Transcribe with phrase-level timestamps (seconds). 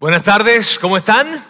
[0.00, 1.44] Buenas tardes, ¿cómo están?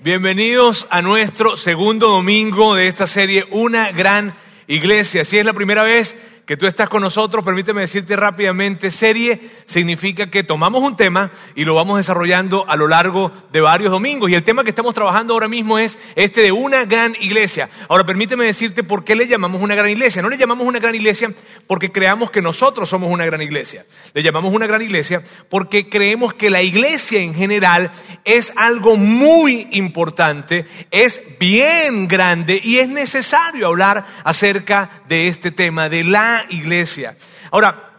[0.00, 4.34] Bienvenidos a nuestro segundo domingo de esta serie Una gran
[4.66, 5.24] iglesia.
[5.24, 6.14] Si es la primera vez
[6.50, 11.64] que tú estás con nosotros, permíteme decirte rápidamente, serie significa que tomamos un tema y
[11.64, 14.28] lo vamos desarrollando a lo largo de varios domingos.
[14.28, 17.70] Y el tema que estamos trabajando ahora mismo es este de una gran iglesia.
[17.88, 20.22] Ahora, permíteme decirte por qué le llamamos una gran iglesia.
[20.22, 21.32] No le llamamos una gran iglesia
[21.68, 23.86] porque creamos que nosotros somos una gran iglesia.
[24.12, 27.92] Le llamamos una gran iglesia porque creemos que la iglesia en general
[28.24, 35.88] es algo muy importante, es bien grande y es necesario hablar acerca de este tema,
[35.88, 37.16] de la iglesia.
[37.50, 37.90] Ahora,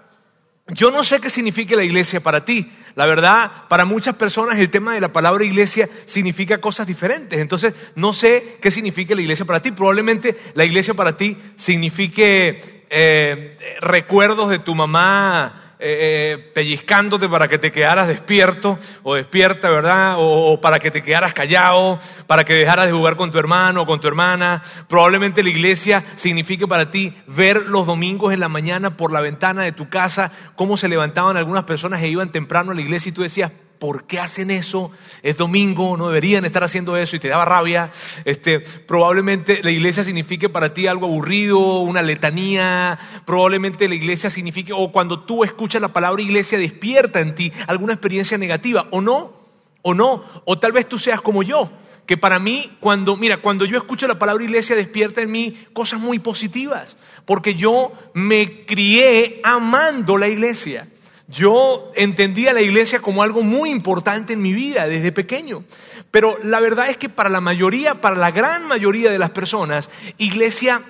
[0.67, 2.71] yo no sé qué significa la iglesia para ti.
[2.95, 7.39] La verdad, para muchas personas el tema de la palabra iglesia significa cosas diferentes.
[7.39, 9.71] Entonces, no sé qué significa la iglesia para ti.
[9.71, 17.47] Probablemente la iglesia para ti signifique eh, recuerdos de tu mamá eh, eh, pellizcándote para
[17.47, 20.15] que te quedaras despierto o despierta, ¿verdad?
[20.19, 23.85] O, para que te quedaras callado, para que dejaras de jugar con tu hermano o
[23.87, 24.61] con tu hermana.
[24.87, 29.63] Probablemente la iglesia signifique para ti ver los domingos en la mañana por la ventana
[29.63, 33.13] de tu casa cómo se levantaban algunas personas e iban temprano a la iglesia y
[33.13, 33.51] tú decías,
[33.81, 34.91] ¿por qué hacen eso?
[35.23, 37.91] Es domingo, no deberían estar haciendo eso y te daba rabia.
[38.25, 42.99] Este, probablemente la iglesia signifique para ti algo aburrido, una letanía.
[43.25, 47.93] Probablemente la iglesia signifique, o cuando tú escuchas la palabra iglesia, despierta en ti alguna
[47.93, 49.33] experiencia negativa, o no,
[49.81, 51.71] o no, o tal vez tú seas como yo.
[52.05, 55.99] Que para mí, cuando, mira, cuando yo escucho la palabra iglesia, despierta en mí cosas
[55.99, 56.97] muy positivas.
[57.25, 60.87] Porque yo me crié amando la iglesia.
[61.27, 65.63] Yo entendía la iglesia como algo muy importante en mi vida desde pequeño.
[66.11, 69.89] Pero la verdad es que para la mayoría, para la gran mayoría de las personas,
[70.17, 70.81] iglesia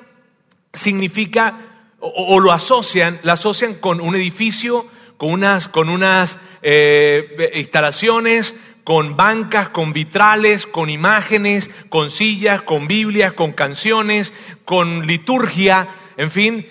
[0.73, 8.55] significa o, lo asocian, la asocian con un edificio, con unas, con unas eh, instalaciones,
[8.83, 14.33] con bancas, con vitrales, con imágenes, con sillas, con Biblias, con canciones,
[14.65, 16.67] con liturgia, en fin,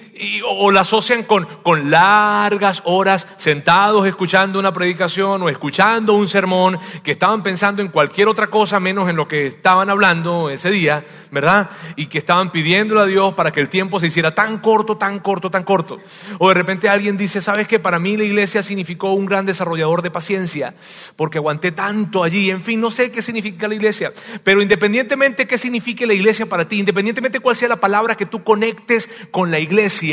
[0.46, 1.46] o, la asocian con,
[1.90, 8.28] largas horas sentados escuchando una predicación o escuchando un sermón, que estaban pensando en cualquier
[8.28, 11.70] otra cosa menos en lo que estaban hablando ese día, ¿verdad?
[11.96, 15.20] Y que estaban pidiéndole a Dios para que el tiempo se hiciera tan corto, tan
[15.20, 15.98] corto, tan corto.
[16.38, 17.78] O de repente alguien dice, ¿sabes qué?
[17.78, 20.74] Para mí la iglesia significó un gran desarrollador de paciencia,
[21.16, 22.50] porque aguanté tanto allí.
[22.50, 24.12] En fin, no sé qué significa la iglesia,
[24.44, 28.42] pero independientemente qué signifique la iglesia para ti, independientemente cuál sea la palabra que tú
[28.44, 30.09] conectes con la iglesia,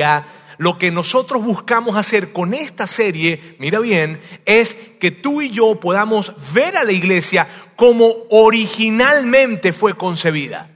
[0.58, 5.80] lo que nosotros buscamos hacer con esta serie, mira bien, es que tú y yo
[5.80, 10.70] podamos ver a la iglesia como originalmente fue concebida.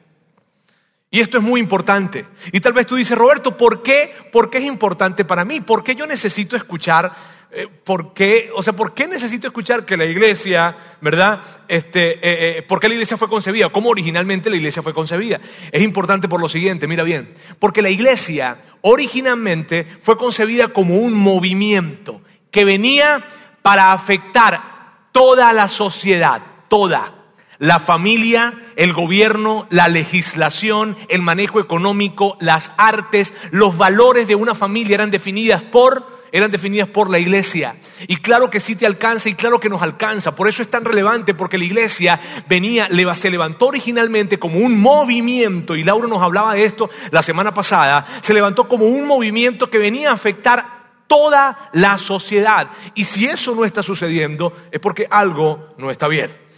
[1.13, 2.25] Y esto es muy importante.
[2.53, 4.13] Y tal vez tú dices, Roberto, ¿por qué?
[4.31, 5.59] ¿Por qué es importante para mí?
[5.59, 7.11] ¿Por qué yo necesito escuchar?
[7.53, 8.49] Eh, ¿Por qué?
[8.55, 11.41] O sea, ¿por qué necesito escuchar que la iglesia, verdad?
[11.67, 12.19] Este, eh,
[12.59, 13.69] eh, ¿Por qué la iglesia fue concebida?
[13.69, 15.41] ¿Cómo originalmente la iglesia fue concebida?
[15.69, 17.33] Es importante por lo siguiente, mira bien.
[17.59, 23.21] Porque la iglesia originalmente fue concebida como un movimiento que venía
[23.61, 27.15] para afectar toda la sociedad, toda.
[27.57, 34.55] La familia, el gobierno, la legislación, el manejo económico, las artes, los valores de una
[34.55, 37.75] familia eran definidas por eran definidas por la iglesia.
[38.07, 40.35] Y claro que sí te alcanza y claro que nos alcanza.
[40.35, 45.75] Por eso es tan relevante porque la iglesia venía, se levantó originalmente como un movimiento,
[45.75, 49.77] y Laura nos hablaba de esto la semana pasada, se levantó como un movimiento que
[49.77, 52.69] venía a afectar toda la sociedad.
[52.95, 56.50] Y si eso no está sucediendo es porque algo no está bien.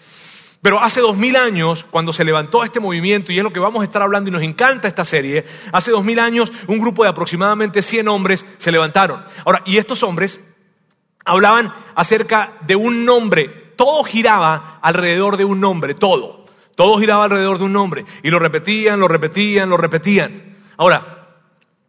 [0.63, 3.81] Pero hace dos mil años, cuando se levantó este movimiento, y es lo que vamos
[3.81, 7.09] a estar hablando y nos encanta esta serie, hace dos mil años un grupo de
[7.09, 9.25] aproximadamente 100 hombres se levantaron.
[9.43, 10.39] Ahora, y estos hombres
[11.25, 16.45] hablaban acerca de un nombre, todo giraba alrededor de un nombre, todo.
[16.75, 18.05] Todo giraba alrededor de un nombre.
[18.23, 20.55] Y lo repetían, lo repetían, lo repetían.
[20.77, 21.27] Ahora,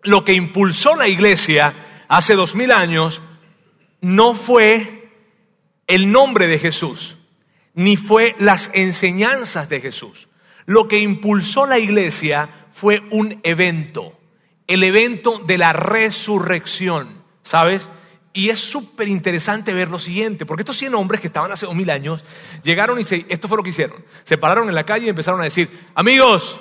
[0.03, 3.23] lo que impulsó la iglesia hace dos mil años
[4.01, 5.13] no fue
[5.87, 7.19] el nombre de Jesús
[7.75, 10.29] ni fue las enseñanzas de Jesús.
[10.67, 14.19] Lo que impulsó la iglesia fue un evento,
[14.67, 17.89] el evento de la resurrección, ¿sabes?
[18.33, 21.75] Y es súper interesante ver lo siguiente, porque estos 100 hombres que estaban hace dos
[21.75, 22.25] mil años
[22.65, 24.05] llegaron y se, esto fue lo que hicieron.
[24.25, 26.61] Se pararon en la calle y empezaron a decir, amigos,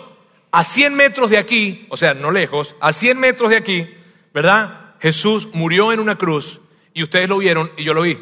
[0.51, 3.89] a 100 metros de aquí, o sea, no lejos, a 100 metros de aquí,
[4.33, 4.95] ¿verdad?
[4.99, 6.61] Jesús murió en una cruz
[6.93, 8.19] y ustedes lo vieron y yo lo vi.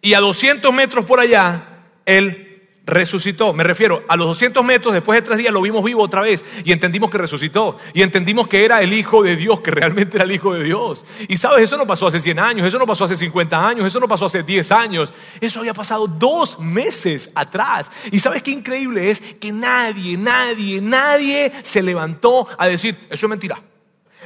[0.00, 1.73] Y a 200 metros por allá
[2.06, 2.54] él
[2.86, 3.52] resucitó.
[3.52, 6.44] Me refiero, a los 200 metros, después de tres días, lo vimos vivo otra vez
[6.64, 7.76] y entendimos que resucitó.
[7.92, 11.04] Y entendimos que era el Hijo de Dios, que realmente era el Hijo de Dios.
[11.28, 14.00] Y sabes, eso no pasó hace 100 años, eso no pasó hace 50 años, eso
[14.00, 15.12] no pasó hace 10 años.
[15.40, 17.90] Eso había pasado dos meses atrás.
[18.10, 23.30] Y sabes qué increíble es que nadie, nadie, nadie se levantó a decir, eso es
[23.30, 23.60] mentira.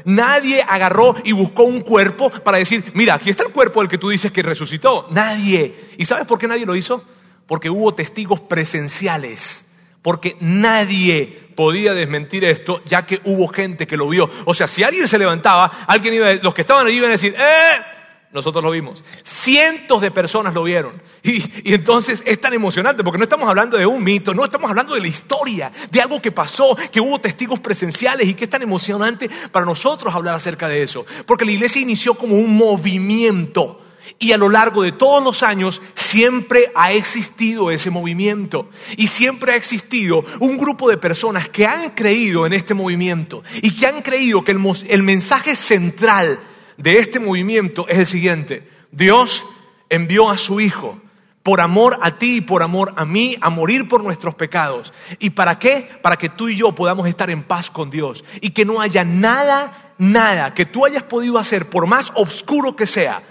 [0.05, 3.99] Nadie agarró y buscó un cuerpo para decir, mira, aquí está el cuerpo del que
[3.99, 5.09] tú dices que resucitó.
[5.11, 5.89] Nadie.
[5.99, 7.03] ¿Y sabes por qué nadie lo hizo?
[7.49, 9.67] Porque hubo testigos presenciales.
[10.03, 14.31] Porque nadie podía desmentir esto, ya que hubo gente que lo vio.
[14.45, 17.35] O sea, si alguien se levantaba, alguien iba, los que estaban allí iban a decir,
[17.37, 17.83] ¡eh!
[18.31, 19.05] Nosotros lo vimos.
[19.25, 21.03] Cientos de personas lo vieron.
[21.23, 21.43] Y,
[21.75, 25.00] entonces es tan emocionante porque no estamos hablando de un mito, no estamos hablando de
[25.00, 29.29] la historia, de algo que pasó, que hubo testigos presenciales y que es tan emocionante
[29.50, 31.06] para nosotros hablar acerca de eso.
[31.27, 33.81] Porque la iglesia inició como un movimiento.
[34.19, 38.71] Y a lo largo de todos los años siempre ha existido ese movimiento.
[38.97, 43.77] Y siempre ha existido un grupo de personas que han creído en este movimiento y
[43.77, 46.41] que han creído que el, el mensaje central
[46.77, 48.69] de este movimiento es el siguiente.
[48.91, 49.45] Dios
[49.91, 51.01] envió a su Hijo
[51.49, 54.93] por amor a ti y por amor a mí, a morir por nuestros pecados.
[55.19, 55.89] ¿Y para qué?
[56.03, 59.03] Para que tú y yo podamos estar en paz con Dios y que no haya
[59.03, 63.23] nada, nada que tú hayas podido hacer, por más oscuro que sea,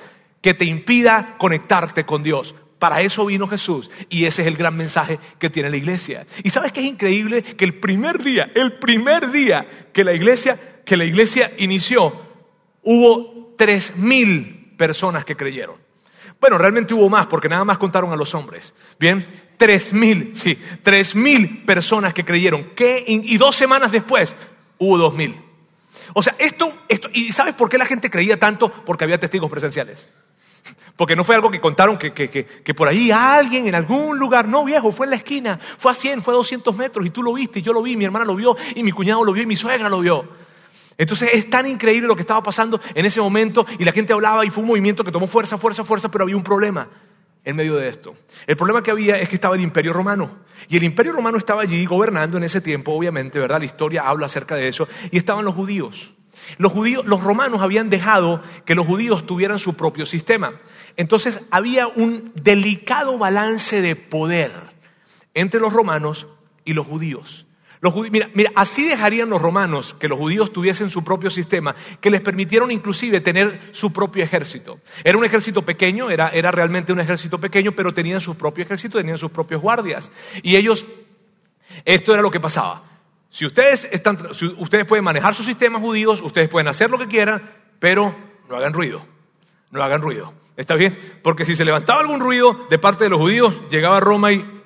[0.48, 2.56] que te impida conectarte con Dios.
[2.80, 6.26] Para eso vino Jesús y ese es el gran mensaje que tiene la iglesia.
[6.42, 10.58] Y sabes que es increíble que el primer día, el primer día que la iglesia,
[10.86, 12.18] que la iglesia inició,
[12.82, 15.76] hubo tres mil personas que creyeron.
[16.40, 18.74] Bueno, realmente hubo más porque nada más contaron a los hombres.
[18.98, 19.28] Bien,
[19.58, 22.72] tres mil, sí, tres mil personas que creyeron.
[23.06, 24.34] y dos semanas después
[24.78, 25.42] hubo dos mil.
[26.14, 28.72] O sea, esto, esto, ¿y sabes por qué la gente creía tanto?
[28.72, 30.08] Porque había testigos presenciales.
[30.96, 34.18] Porque no fue algo que contaron que, que, que, que, por ahí alguien en algún
[34.18, 37.10] lugar, no viejo, fue en la esquina, fue a 100, fue a 200 metros y
[37.10, 39.34] tú lo viste y yo lo vi, mi hermana lo vio y mi cuñado lo
[39.34, 40.28] vio y mi suegra lo vio.
[40.98, 44.46] Entonces es tan increíble lo que estaba pasando en ese momento y la gente hablaba
[44.46, 46.88] y fue un movimiento que tomó fuerza, fuerza, fuerza, pero había un problema
[47.48, 48.14] en medio de esto.
[48.46, 50.40] El problema que había es que estaba el imperio romano.
[50.68, 53.60] Y el imperio romano estaba allí gobernando en ese tiempo, obviamente, ¿verdad?
[53.60, 54.86] La historia habla acerca de eso.
[55.12, 56.14] Y estaban los judíos.
[56.58, 60.54] Los judíos, los romanos habían dejado que los judíos tuvieran su propio sistema.
[60.96, 64.52] Entonces había un delicado balance de poder
[65.34, 66.28] entre los romanos
[66.66, 67.48] y los judíos
[68.12, 72.22] mira, mira, así dejarían los romanos que los judíos tuviesen su propio sistema, que les
[72.22, 74.80] permitieron inclusive tener su propio ejército.
[75.04, 78.98] Era un ejército pequeño, era, era realmente un ejército pequeño, pero tenían su propio ejército,
[78.98, 80.12] tenían sus propios guardias.
[80.42, 80.86] Y ellos,
[81.86, 82.84] esto era lo que pasaba.
[83.30, 87.08] Si ustedes, están, si ustedes pueden manejar sus sistemas judíos, ustedes pueden hacer lo que
[87.08, 87.42] quieran,
[87.80, 88.16] pero
[88.50, 89.06] no hagan ruido,
[89.72, 90.34] no hagan ruido.
[90.56, 90.98] ¿Está bien?
[91.22, 94.58] Porque si se levantaba algún ruido de parte de los judíos, llegaba Roma y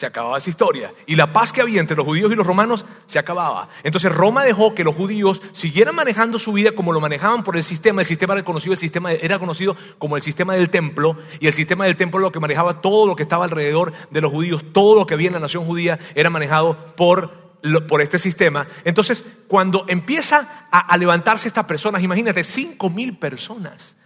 [0.00, 0.94] se acababa esa historia.
[1.06, 3.68] Y la paz que había entre los judíos y los romanos se acababa.
[3.82, 7.62] Entonces Roma dejó que los judíos siguieran manejando su vida como lo manejaban por el
[7.62, 8.00] sistema.
[8.00, 11.18] El sistema era conocido, el sistema era conocido como el sistema del templo.
[11.38, 14.32] Y el sistema del templo lo que manejaba todo lo que estaba alrededor de los
[14.32, 17.39] judíos, todo lo que había en la nación judía era manejado por
[17.88, 18.66] por este sistema.
[18.84, 23.96] Entonces, cuando empieza a, levantarse estas personas, imagínate, cinco mil personas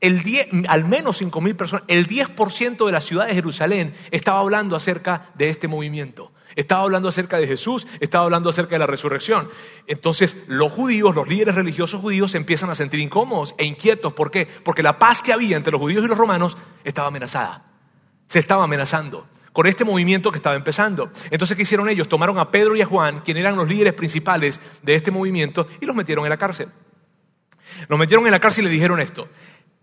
[0.00, 4.76] el 10, al menos 5.000 personas, el 10% de la ciudad de Jerusalén estaba hablando
[4.76, 6.32] acerca de este movimiento.
[6.54, 9.48] Estaba hablando acerca de Jesús, estaba hablando acerca de la resurrección.
[9.86, 14.12] Entonces los judíos, los líderes religiosos judíos se empiezan a sentir incómodos e inquietos.
[14.12, 14.46] ¿Por qué?
[14.46, 17.64] Porque la paz que había entre los judíos y los romanos estaba amenazada.
[18.26, 19.26] Se estaba amenazando
[19.56, 21.10] con este movimiento que estaba empezando.
[21.30, 22.10] Entonces, ¿qué hicieron ellos?
[22.10, 25.86] Tomaron a Pedro y a Juan, quienes eran los líderes principales de este movimiento, y
[25.86, 26.68] los metieron en la cárcel.
[27.88, 29.30] Los metieron en la cárcel y le dijeron esto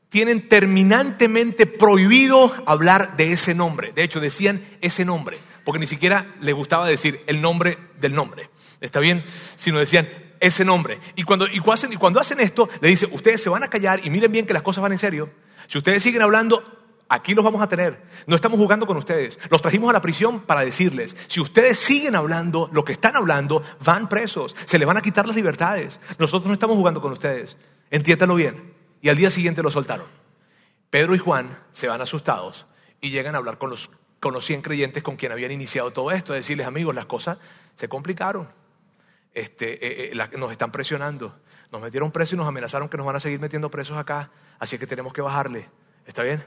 [0.10, 3.94] tienen terminantemente prohibido hablar de ese nombre.
[3.94, 8.52] De hecho, decían ese nombre, porque ni siquiera les gustaba decir el nombre del nombre.
[8.80, 9.26] ¿Está bien?
[9.56, 10.08] Sino decían
[10.40, 11.00] ese nombre.
[11.16, 14.32] Y cuando, y cuando hacen esto, le dicen, ustedes se van a callar y miren
[14.32, 15.32] bien que las cosas van en serio.
[15.68, 16.83] Si ustedes siguen hablando,
[17.14, 18.02] aquí los vamos a tener.
[18.28, 19.38] No estamos jugando con ustedes.
[19.50, 23.64] Los trajimos a la prisión para decirles, si ustedes siguen hablando lo que están hablando,
[23.84, 24.56] van presos.
[24.66, 26.00] Se les van a quitar las libertades.
[26.18, 27.58] Nosotros no estamos jugando con ustedes.
[27.92, 30.08] Entiéndanlo bien y al día siguiente lo soltaron.
[30.90, 32.66] Pedro y Juan se van asustados
[33.02, 36.34] y llegan a hablar con los, con 100 creyentes con quien habían iniciado todo esto,
[36.34, 37.38] a decirles, amigos, las cosas
[37.76, 38.48] se complicaron,
[39.34, 41.36] este, eh, eh, nos están presionando,
[41.72, 44.78] nos metieron presos y nos amenazaron que nos van a seguir metiendo presos acá, así
[44.78, 45.68] que tenemos que bajarle.
[46.06, 46.46] ¿Está bien?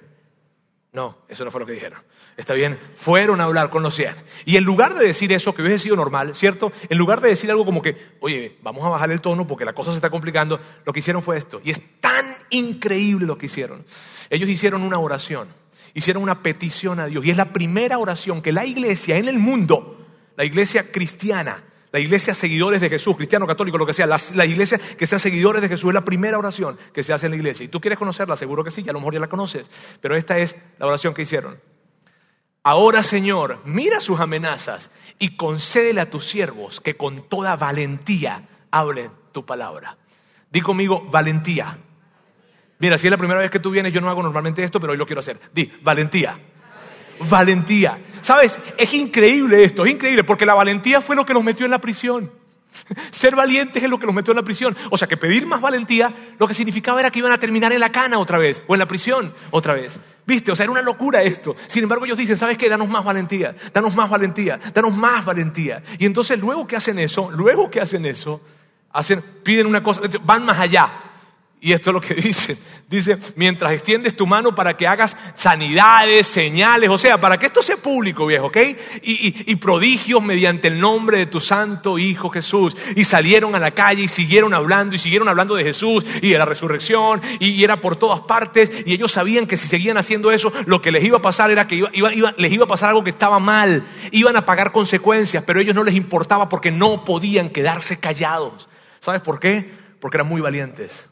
[0.96, 2.00] No, eso no fue lo que dijeron.
[2.38, 4.14] Está bien, fueron a hablar con los 100.
[4.46, 6.72] Y en lugar de decir eso, que hubiese sido normal, ¿cierto?
[6.88, 9.74] En lugar de decir algo como que, oye, vamos a bajar el tono porque la
[9.74, 11.60] cosa se está complicando, lo que hicieron fue esto.
[11.62, 13.84] Y es tan increíble lo que hicieron.
[14.30, 15.48] Ellos hicieron una oración.
[15.92, 17.26] hicieron una petición a Dios.
[17.26, 20.02] Y es la primera oración que la iglesia en el mundo,
[20.34, 21.62] la iglesia cristiana,
[21.96, 25.62] la iglesia seguidores de Jesús, cristiano, católico, lo que sea, la, iglesia que sea seguidores
[25.62, 27.64] de Jesús es la primera oración que se hace en la iglesia.
[27.64, 29.66] Y tú quieres conocerla, seguro que sí, ya a lo mejor ya la conoces,
[30.02, 31.58] pero esta es la oración que hicieron.
[32.62, 39.10] Ahora, Señor, mira sus amenazas y concédele a tus siervos que con toda valentía hablen
[39.32, 39.96] tu palabra.
[40.50, 41.78] Di conmigo, valentía.
[42.78, 44.92] Mira, si es la primera vez que tú vienes, yo no hago normalmente esto, pero
[44.92, 45.40] hoy lo quiero hacer.
[45.54, 46.38] Di, valentía.
[47.28, 47.98] Valentía.
[48.20, 48.58] ¿Sabes?
[48.76, 51.80] Es increíble esto, es increíble, porque la valentía fue lo que nos metió en la
[51.80, 52.30] prisión.
[53.10, 54.76] Ser valientes es lo que nos metió en la prisión.
[54.90, 57.80] O sea, que pedir más valentía lo que significaba era que iban a terminar en
[57.80, 59.98] la cana otra vez, o en la prisión otra vez.
[60.26, 60.50] ¿Viste?
[60.50, 61.54] O sea, era una locura esto.
[61.68, 62.68] Sin embargo, ellos dicen, ¿sabes qué?
[62.68, 65.82] Danos más valentía, danos más valentía, danos más valentía.
[65.98, 68.40] Y entonces, luego que hacen eso, luego que hacen eso,
[68.92, 71.05] hacen, piden una cosa, van más allá.
[71.66, 72.56] Y esto es lo que dice.
[72.88, 77.60] Dice, mientras extiendes tu mano para que hagas sanidades, señales, o sea, para que esto
[77.60, 78.56] sea público, viejo, ¿ok?
[79.02, 82.76] Y, prodigios mediante el nombre de tu santo Hijo Jesús.
[82.94, 86.38] Y salieron a la calle y siguieron hablando y siguieron hablando de Jesús y de
[86.38, 88.84] la resurrección y, era por todas partes.
[88.86, 91.66] Y ellos sabían que si seguían haciendo eso, lo que les iba a pasar era
[91.66, 91.82] que
[92.36, 93.82] les iba a pasar algo que estaba mal.
[94.12, 98.68] Iban a pagar consecuencias, pero a ellos no les importaba porque no podían quedarse callados.
[99.00, 99.68] ¿Sabes por qué?
[99.98, 101.08] Porque eran muy valientes.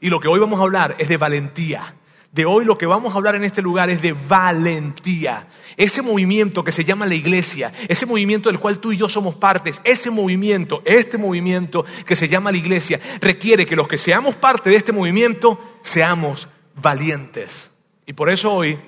[0.00, 1.94] Y lo que hoy vamos a hablar es de valentía.
[2.32, 5.48] De hoy lo que vamos a hablar en este lugar es de valentía.
[5.76, 9.34] Ese movimiento que se llama la iglesia, ese movimiento del cual tú y yo somos
[9.34, 14.36] partes, ese movimiento, este movimiento que se llama la iglesia, requiere que los que seamos
[14.36, 17.70] parte de este movimiento seamos valientes.
[18.04, 18.78] Y por eso hoy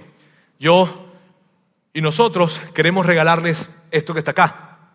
[0.59, 1.07] yo
[1.93, 4.93] y nosotros queremos regalarles esto que está acá.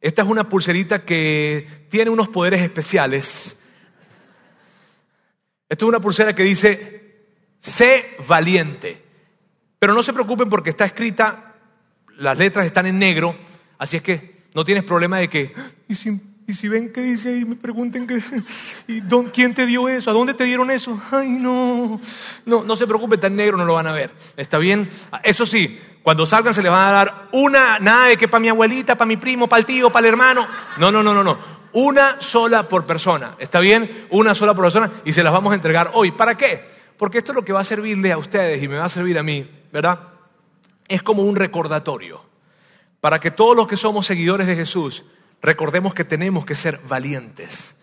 [0.00, 3.56] Esta es una pulserita que tiene unos poderes especiales
[5.72, 7.14] esto es una pulsera que dice,
[7.58, 9.02] sé valiente.
[9.78, 11.54] Pero no se preocupen porque está escrita,
[12.18, 13.34] las letras están en negro,
[13.78, 15.54] así es que no tienes problema de que,
[15.88, 17.46] ¿y si, ven qué dice ahí?
[17.46, 18.20] Me pregunten que,
[18.86, 19.00] ¿y
[19.32, 20.10] quién te dio eso?
[20.10, 21.00] ¿A dónde te dieron eso?
[21.10, 21.98] Ay, no.
[22.44, 24.10] No, no se preocupen, está en negro, no lo van a ver.
[24.36, 24.90] ¿Está bien?
[25.24, 28.50] Eso sí, cuando salgan se les van a dar una, nada de que para mi
[28.50, 30.46] abuelita, para mi primo, para el tío, para el hermano.
[30.76, 31.61] No, no, no, no, no.
[31.72, 33.36] Una sola por persona.
[33.38, 34.06] ¿Está bien?
[34.10, 36.12] Una sola por persona y se las vamos a entregar hoy.
[36.12, 36.64] ¿Para qué?
[36.96, 39.18] Porque esto es lo que va a servirle a ustedes y me va a servir
[39.18, 39.98] a mí, ¿verdad?
[40.88, 42.24] Es como un recordatorio.
[43.00, 45.04] Para que todos los que somos seguidores de Jesús
[45.40, 47.74] recordemos que tenemos que ser valientes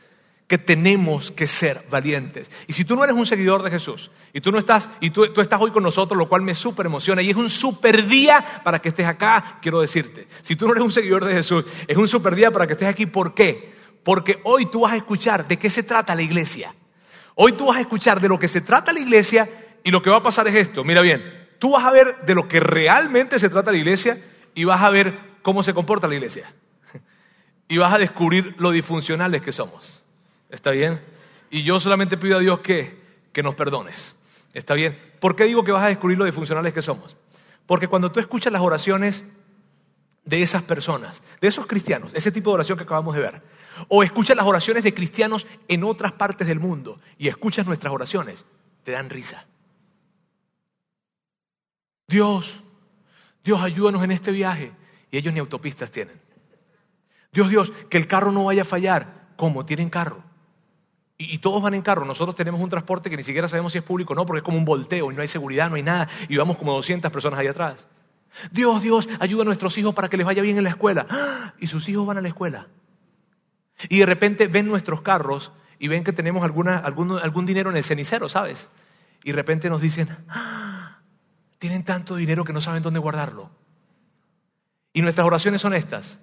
[0.50, 2.50] que tenemos que ser valientes.
[2.66, 5.32] Y si tú no eres un seguidor de Jesús y tú no estás y tú,
[5.32, 8.44] tú estás hoy con nosotros, lo cual me súper emociona y es un súper día
[8.64, 10.28] para que estés acá, quiero decirte.
[10.42, 12.88] Si tú no eres un seguidor de Jesús, es un súper día para que estés
[12.88, 13.06] aquí.
[13.06, 13.76] ¿Por qué?
[14.04, 16.74] Porque hoy tú vas a escuchar de qué se trata la iglesia.
[17.36, 19.50] Hoy tú vas a escuchar de lo que se trata la iglesia
[19.84, 20.84] y lo que va a pasar es esto.
[20.84, 24.22] Mira bien, tú vas a ver de lo que realmente se trata la iglesia
[24.56, 26.54] y vas a ver cómo se comporta la iglesia.
[27.72, 30.04] Y vas a descubrir lo disfuncionales que somos.
[30.50, 31.00] ¿Está bien?
[31.52, 33.00] Y yo solamente pido a Dios que,
[33.32, 34.16] que nos perdones.
[34.56, 35.00] ¿Está bien?
[35.20, 37.16] ¿Por qué digo que vas a descubrir lo disfuncionales que somos?
[37.68, 39.24] Porque cuando tú escuchas las oraciones
[40.26, 43.42] de esas personas, de esos cristianos, ese tipo de oración que acabamos de ver,
[43.88, 48.46] o escuchas las oraciones de cristianos en otras partes del mundo y escuchas nuestras oraciones,
[48.84, 49.46] te dan risa.
[52.08, 52.60] Dios,
[53.44, 54.74] Dios, ayúdanos en este viaje.
[55.12, 56.20] Y ellos ni autopistas tienen.
[57.32, 59.28] Dios, Dios, que el carro no vaya a fallar.
[59.36, 59.66] ¿Cómo?
[59.66, 60.24] Tienen carro.
[61.18, 62.06] Y, todos van en carro.
[62.06, 64.44] Nosotros tenemos un transporte que ni siquiera sabemos si es público o no, porque es
[64.44, 66.08] como un volteo y no hay seguridad, no hay nada.
[66.30, 67.86] Y vamos como 200 personas ahí atrás.
[68.52, 71.06] Dios, Dios, ayuda a nuestros hijos para que les vaya bien en la escuela.
[71.10, 71.54] ¡Ah!
[71.60, 72.68] Y sus hijos van a la escuela.
[73.88, 77.78] Y de repente ven nuestros carros y ven que tenemos alguna, algún, algún dinero en
[77.78, 78.68] el cenicero, ¿sabes?
[79.24, 81.00] Y de repente nos dicen, ¡Ah!
[81.60, 83.50] tienen tanto dinero que no saben dónde guardarlo.
[84.92, 86.20] Y nuestras oraciones son estas.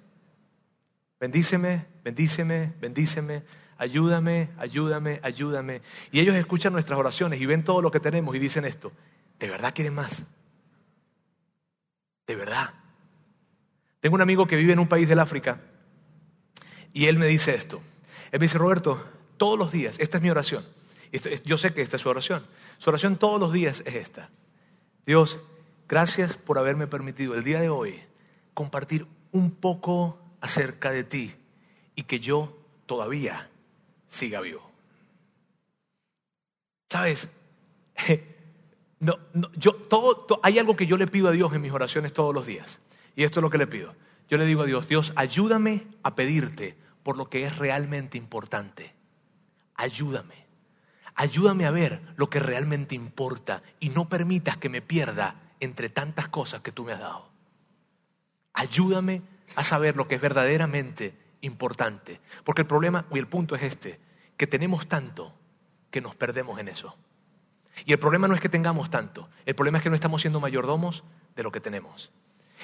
[1.19, 3.43] Bendíceme, bendíceme, bendíceme
[3.77, 5.81] ayúdame, ayúdame, ayúdame.
[6.11, 8.91] Y ellos escuchan nuestras oraciones y ven todo lo que tenemos y dicen esto,
[9.39, 10.23] ¿de verdad quieren más?
[12.25, 12.73] ¿De verdad?
[13.99, 15.61] Tengo un amigo que vive en un país del África
[16.93, 17.81] y él me dice esto.
[18.31, 19.03] Él me dice, Roberto,
[19.37, 20.65] todos los días, esta es mi oración.
[21.45, 22.45] Yo sé que esta es su oración.
[22.77, 24.29] Su oración todos los días es esta.
[25.05, 25.39] Dios,
[25.87, 28.01] gracias por haberme permitido el día de hoy
[28.53, 31.33] compartir un poco acerca de ti
[31.95, 33.49] y que yo todavía
[34.07, 34.69] siga vivo.
[36.89, 37.29] ¿Sabes?
[38.99, 39.19] No,
[39.55, 42.47] yo, todo, hay algo que yo le pido a Dios en mis oraciones todos los
[42.47, 42.79] días.
[43.15, 43.93] Y esto es lo que le pido.
[44.29, 48.93] Yo le digo a Dios, Dios, ayúdame a pedirte por lo que es realmente importante.
[49.75, 50.45] Ayúdame.
[51.15, 56.27] ayúdame a ver lo que realmente importa y no permitas que me pierda entre tantas
[56.27, 57.29] cosas que tú me has dado.
[58.53, 59.21] Ayúdame
[59.55, 62.21] a saber lo que es verdaderamente importante.
[62.43, 63.99] Porque el problema y el punto es este,
[64.35, 65.33] que tenemos tanto
[65.89, 66.95] que nos perdemos en eso.
[67.85, 70.39] Y el problema no es que tengamos tanto, el problema es que no estamos siendo
[70.39, 71.03] mayordomos
[71.35, 72.11] de lo que tenemos.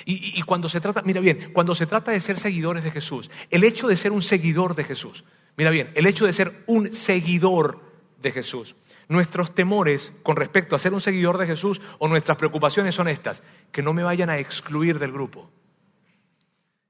[0.05, 3.63] Y, cuando se trata, mira bien, cuando se trata de ser seguidores de Jesús, el
[3.63, 5.23] hecho de ser un seguidor de Jesús,
[5.55, 7.79] mira bien, el hecho de ser un seguidor
[8.21, 8.75] de Jesús,
[9.07, 13.43] nuestros temores con respecto a ser un seguidor de Jesús o nuestras preocupaciones son estas,
[13.71, 15.51] que no me vayan a excluir del grupo,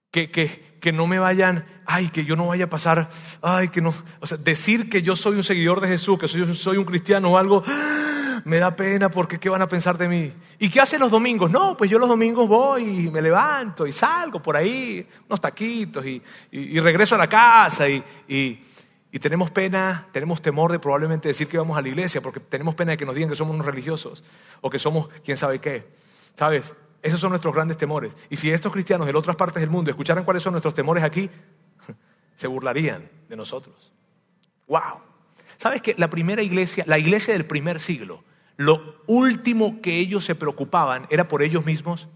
[0.10, 3.10] que, que, que no me vayan, ay, que yo no vaya a pasar,
[3.42, 6.56] ay, que no, o sea, decir que yo soy un seguidor de Jesús, que soy,
[6.56, 7.64] soy un cristiano o algo,
[8.46, 10.34] me da pena porque ¿qué van a pensar de mí?
[10.60, 11.50] ¿Y qué hacen los domingos?
[11.52, 16.06] No, pues yo los domingos voy y me levanto y salgo por ahí, unos taquitos
[16.06, 16.22] y,
[16.80, 18.60] regreso a la casa y, y,
[19.20, 22.92] tenemos pena, tenemos temor de probablemente decir que vamos a la iglesia porque tenemos pena
[22.92, 24.24] de que nos digan que somos unos religiosos
[24.60, 25.88] o que somos quién sabe qué.
[26.36, 26.76] ¿Sabes?
[27.02, 28.18] Esos son nuestros grandes temores.
[28.30, 31.30] Y si estos cristianos de otras partes del mundo escucharan cuáles son nuestros temores aquí,
[32.36, 33.94] se burlarían de nosotros.
[34.68, 35.02] ¡Wow!
[35.58, 38.24] ¿Sabes que la primera iglesia, la iglesia del primer siglo,
[38.58, 42.08] lo último que ellos se preocupaban era por ellos mismos?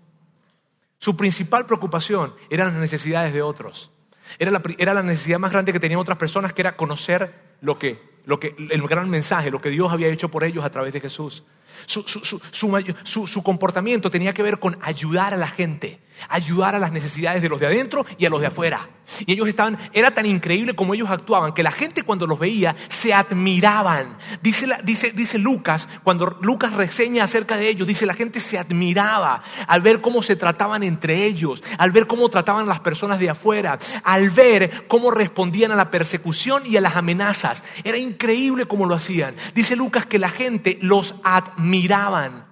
[0.99, 3.91] Su principal preocupación eran las necesidades de otros.
[4.39, 7.77] Era la, era la necesidad más grande que tenían otras personas, que era conocer lo
[7.79, 10.93] que, lo que, el gran mensaje, lo que Dios había hecho por ellos a través
[10.93, 11.43] de Jesús.
[11.85, 17.49] Su, comportamiento tenía que ver con ayudar a la gente, ayudar a las necesidades de
[17.49, 18.89] los de adentro y a los de afuera.
[19.25, 22.75] Y ellos estaban, era tan increíble como ellos actuaban que la gente cuando los veía
[22.89, 24.17] se admiraban.
[24.41, 29.41] Dice, dice, dice Lucas, cuando Lucas reseña acerca de ellos, dice la gente se admiraba
[29.67, 33.29] al ver cómo se trataban entre ellos, al ver cómo trataban a las personas de
[33.29, 37.63] afuera, al ver cómo respondían a la persecución y a las amenazas.
[37.85, 39.35] Era increíble cómo lo hacían.
[39.55, 42.45] Dice Lucas que la gente los admiraba miraban.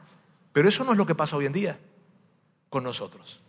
[0.51, 1.79] Pero eso no es lo que pasa hoy en día
[2.69, 3.41] con nosotros.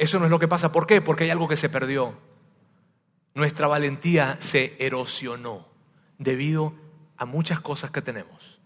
[0.00, 0.72] Eso no es lo que pasa.
[0.72, 1.02] ¿Por qué?
[1.02, 2.14] Porque hay algo que se perdió.
[3.34, 5.66] Nuestra valentía se erosionó
[6.16, 6.72] debido
[7.18, 8.58] a muchas cosas que tenemos.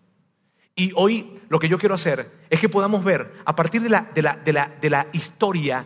[0.77, 4.11] Y hoy lo que yo quiero hacer es que podamos ver a partir de la,
[4.15, 5.85] de la, historia,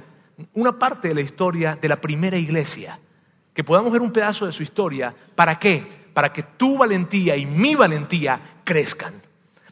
[0.52, 3.00] una parte de la historia de la primera iglesia,
[3.54, 5.14] que podamos ver un pedazo de su historia.
[5.34, 5.82] ¿Para qué?
[6.12, 9.22] Para que tu valentía y mi valentía crezcan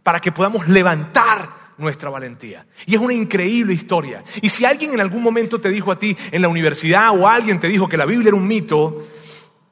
[0.07, 2.67] para que podamos levantar nuestra valentía.
[2.87, 4.25] Y es una increíble historia.
[4.41, 7.61] Y si alguien en algún momento te dijo a ti en la universidad o alguien
[7.61, 9.05] te dijo que la Biblia era un mito,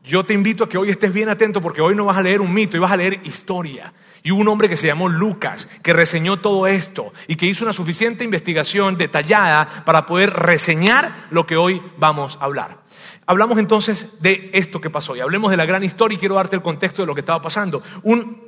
[0.05, 2.43] yo te invito a que hoy estés bien atento porque hoy no vas a leer
[2.43, 3.95] un mito, y vas a leer historia.
[4.23, 7.65] Y hubo un hombre que se llamó Lucas, que reseñó todo esto y que hizo
[7.65, 12.85] una suficiente investigación detallada para poder reseñar lo que hoy vamos a hablar.
[13.27, 16.57] Hablamos entonces de esto que pasó y hablemos de la gran historia y quiero darte
[16.57, 17.83] el contexto de lo que estaba pasando.
[18.03, 18.44] Un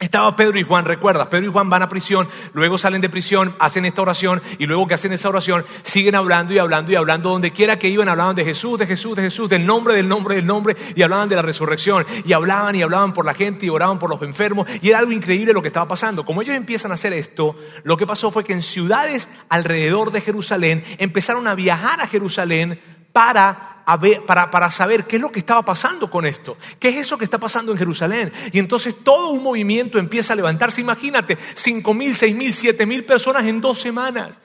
[0.00, 3.54] estaba Pedro y Juan, recuerda, Pedro y Juan van a prisión, luego salen de prisión,
[3.58, 7.28] hacen esta oración y luego que hacen esta oración siguen hablando y hablando y hablando
[7.28, 10.36] donde quiera que iban hablaban de Jesús, de Jesús, de Jesús, del nombre, del nombre,
[10.36, 13.68] del nombre y hablaban de la resurrección y hablaban y hablaban por la gente y
[13.68, 16.24] oraban por los enfermos y era algo increíble lo que estaba pasando.
[16.24, 20.22] Como ellos empiezan a hacer esto, lo que pasó fue que en ciudades alrededor de
[20.22, 22.80] Jerusalén empezaron a viajar a Jerusalén
[23.12, 23.79] para
[24.26, 27.38] para, saber qué es lo que estaba pasando con esto, qué es eso que está
[27.38, 28.32] pasando en Jerusalén.
[28.52, 30.80] Y entonces todo un movimiento empieza a levantarse.
[30.80, 34.36] Imagínate, cinco mil, seis mil, siete mil personas en dos semanas.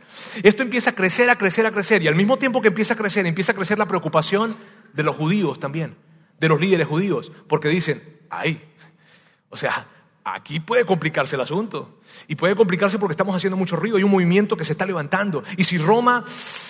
[0.43, 2.01] Esto empieza a crecer, a crecer, a crecer.
[2.01, 4.55] Y al mismo tiempo que empieza a crecer, empieza a crecer la preocupación
[4.93, 5.95] de los judíos también,
[6.39, 8.61] de los líderes judíos, porque dicen, ay,
[9.49, 9.87] o sea,
[10.23, 11.99] aquí puede complicarse el asunto.
[12.27, 13.97] Y puede complicarse porque estamos haciendo mucho ruido.
[13.97, 15.43] Hay un movimiento que se está levantando.
[15.57, 16.23] Y si Roma,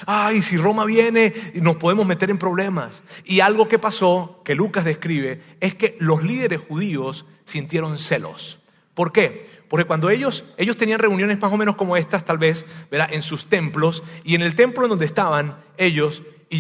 [0.06, 3.02] ay, si Roma viene, nos podemos meter en problemas.
[3.24, 8.60] Y algo que pasó, que Lucas describe, es que los líderes judíos sintieron celos.
[8.94, 9.50] ¿Por qué?
[9.70, 13.10] Porque cuando ellos, ellos tenían reuniones más o menos como estas, tal vez, ¿verdad?
[13.12, 16.60] en sus templos, y en el templo en donde estaban ellos, y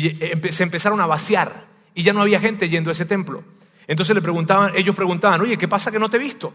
[0.51, 3.43] se empezaron a vaciar, y ya no había gente yendo a ese templo.
[3.87, 6.53] Entonces le preguntaban, ellos preguntaban, oye, ¿qué pasa que no te he visto?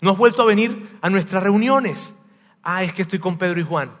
[0.00, 2.14] ¿No has vuelto a venir a nuestras reuniones?
[2.62, 3.96] Ah, es que estoy con Pedro y Juan.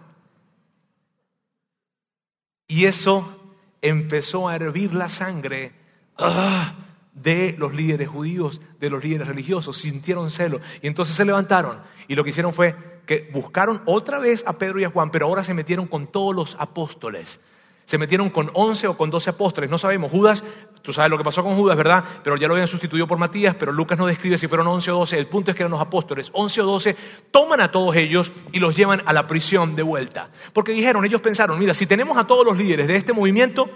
[2.68, 5.72] Y eso empezó a hervir la sangre
[6.18, 6.74] ah,
[7.12, 9.78] de los líderes judíos, de los líderes religiosos.
[9.78, 10.60] Sintieron celo.
[10.82, 11.80] Y entonces se levantaron.
[12.08, 12.74] Y lo que hicieron fue
[13.06, 16.34] que buscaron otra vez a Pedro y a Juan, pero ahora se metieron con todos
[16.34, 17.40] los apóstoles
[17.86, 20.10] se metieron con 11 o con 12 apóstoles, no sabemos.
[20.10, 20.42] Judas,
[20.82, 22.04] tú sabes lo que pasó con Judas, ¿verdad?
[22.24, 24.98] Pero ya lo habían sustituido por Matías, pero Lucas no describe si fueron 11 o
[24.98, 25.16] 12.
[25.16, 26.30] El punto es que eran los apóstoles.
[26.32, 26.96] 11 o 12
[27.30, 30.30] toman a todos ellos y los llevan a la prisión de vuelta.
[30.52, 33.70] Porque dijeron, ellos pensaron, mira, si tenemos a todos los líderes de este movimiento,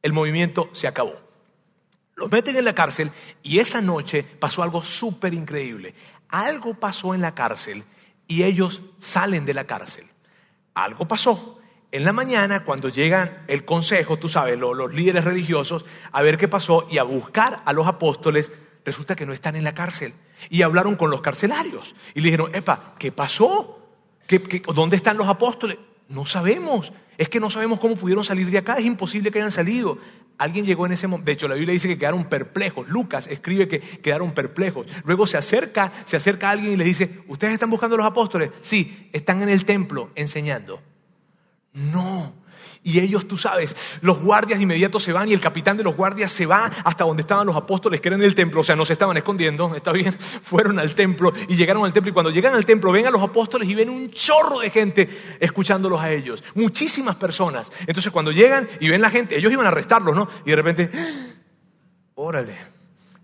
[0.00, 1.16] el movimiento se acabó.
[2.14, 3.10] Los meten en la cárcel
[3.42, 5.96] y esa noche pasó algo súper increíble.
[6.28, 7.82] Algo pasó en la cárcel
[8.28, 10.06] y ellos salen de la cárcel.
[10.74, 11.58] Algo pasó.
[11.92, 16.48] En la mañana, cuando llegan el consejo, tú sabes, los, líderes religiosos, a ver qué
[16.48, 18.50] pasó y a buscar a los apóstoles,
[18.82, 20.14] resulta que no están en la cárcel.
[20.48, 21.94] Y hablaron con los carcelarios.
[22.14, 23.78] Y le dijeron, epa, ¿qué pasó?
[24.26, 25.76] ¿Qué, qué, dónde están los apóstoles?
[26.08, 26.94] No sabemos.
[27.18, 28.76] Es que no sabemos cómo pudieron salir de acá.
[28.78, 29.98] Es imposible que hayan salido.
[30.38, 31.26] Alguien llegó en ese momento.
[31.26, 32.88] De hecho, la Biblia dice que quedaron perplejos.
[32.88, 34.86] Lucas escribe que quedaron perplejos.
[35.04, 38.06] Luego se acerca, se acerca a alguien y le dice, ¿ustedes están buscando a los
[38.06, 38.50] apóstoles?
[38.62, 40.80] Sí, están en el templo enseñando.
[41.72, 42.42] No.
[42.84, 46.32] Y ellos, tú sabes, los guardias inmediatos se van y el capitán de los guardias
[46.32, 48.62] se va hasta donde estaban los apóstoles que eran el templo.
[48.62, 50.12] O sea, no se estaban escondiendo, está bien.
[50.42, 52.10] Fueron al templo y llegaron al templo.
[52.10, 55.08] Y cuando llegan al templo, ven a los apóstoles y ven un chorro de gente
[55.38, 56.42] escuchándolos a ellos.
[56.56, 57.70] Muchísimas personas.
[57.86, 60.28] Entonces, cuando llegan y ven la gente, ellos iban a arrestarlos, ¿no?
[60.44, 60.90] Y de repente,
[62.14, 62.56] órale.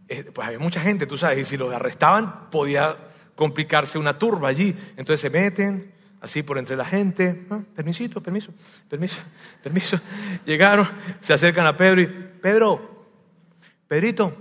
[0.07, 2.97] Eh, pues había mucha gente, tú sabes, y si los arrestaban podía
[3.35, 4.75] complicarse una turba allí.
[4.97, 7.47] Entonces se meten, así por entre la gente.
[7.51, 8.53] Ah, permisito, permiso,
[8.89, 9.17] permiso,
[9.63, 10.01] permiso.
[10.45, 10.89] Llegaron,
[11.21, 13.07] se acercan a Pedro y, Pedro,
[13.87, 14.37] Pedrito.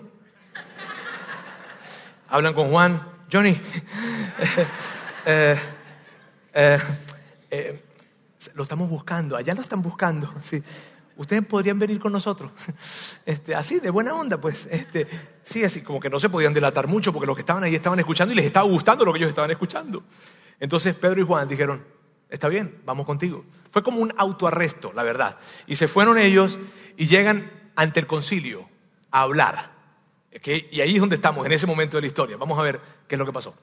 [2.29, 3.59] Hablan con Juan, Johnny.
[5.25, 5.59] eh,
[6.53, 6.79] eh,
[7.49, 7.83] eh,
[8.53, 10.33] lo estamos buscando, allá lo están buscando.
[10.41, 10.61] Sí.
[11.17, 12.51] Ustedes podrían venir con nosotros.
[13.25, 14.67] Este, así, de buena onda, pues.
[14.71, 15.07] Este,
[15.43, 17.99] sí, así, como que no se podían delatar mucho porque los que estaban ahí estaban
[17.99, 20.03] escuchando y les estaba gustando lo que ellos estaban escuchando.
[20.59, 21.83] Entonces Pedro y Juan dijeron,
[22.29, 23.45] está bien, vamos contigo.
[23.71, 25.37] Fue como un autoarresto, la verdad.
[25.67, 26.57] Y se fueron ellos
[26.95, 28.67] y llegan ante el concilio
[29.11, 29.71] a hablar.
[30.43, 32.37] Y ahí es donde estamos, en ese momento de la historia.
[32.37, 33.55] Vamos a ver qué es lo que pasó.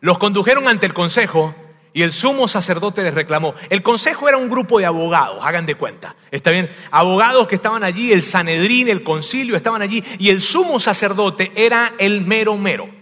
[0.00, 1.54] Los condujeron ante el consejo
[1.92, 3.54] y el sumo sacerdote les reclamó.
[3.68, 6.16] El consejo era un grupo de abogados, hagan de cuenta.
[6.30, 6.70] ¿Está bien?
[6.90, 11.94] Abogados que estaban allí, el Sanedrín, el concilio estaban allí y el sumo sacerdote era
[11.98, 12.99] el mero mero.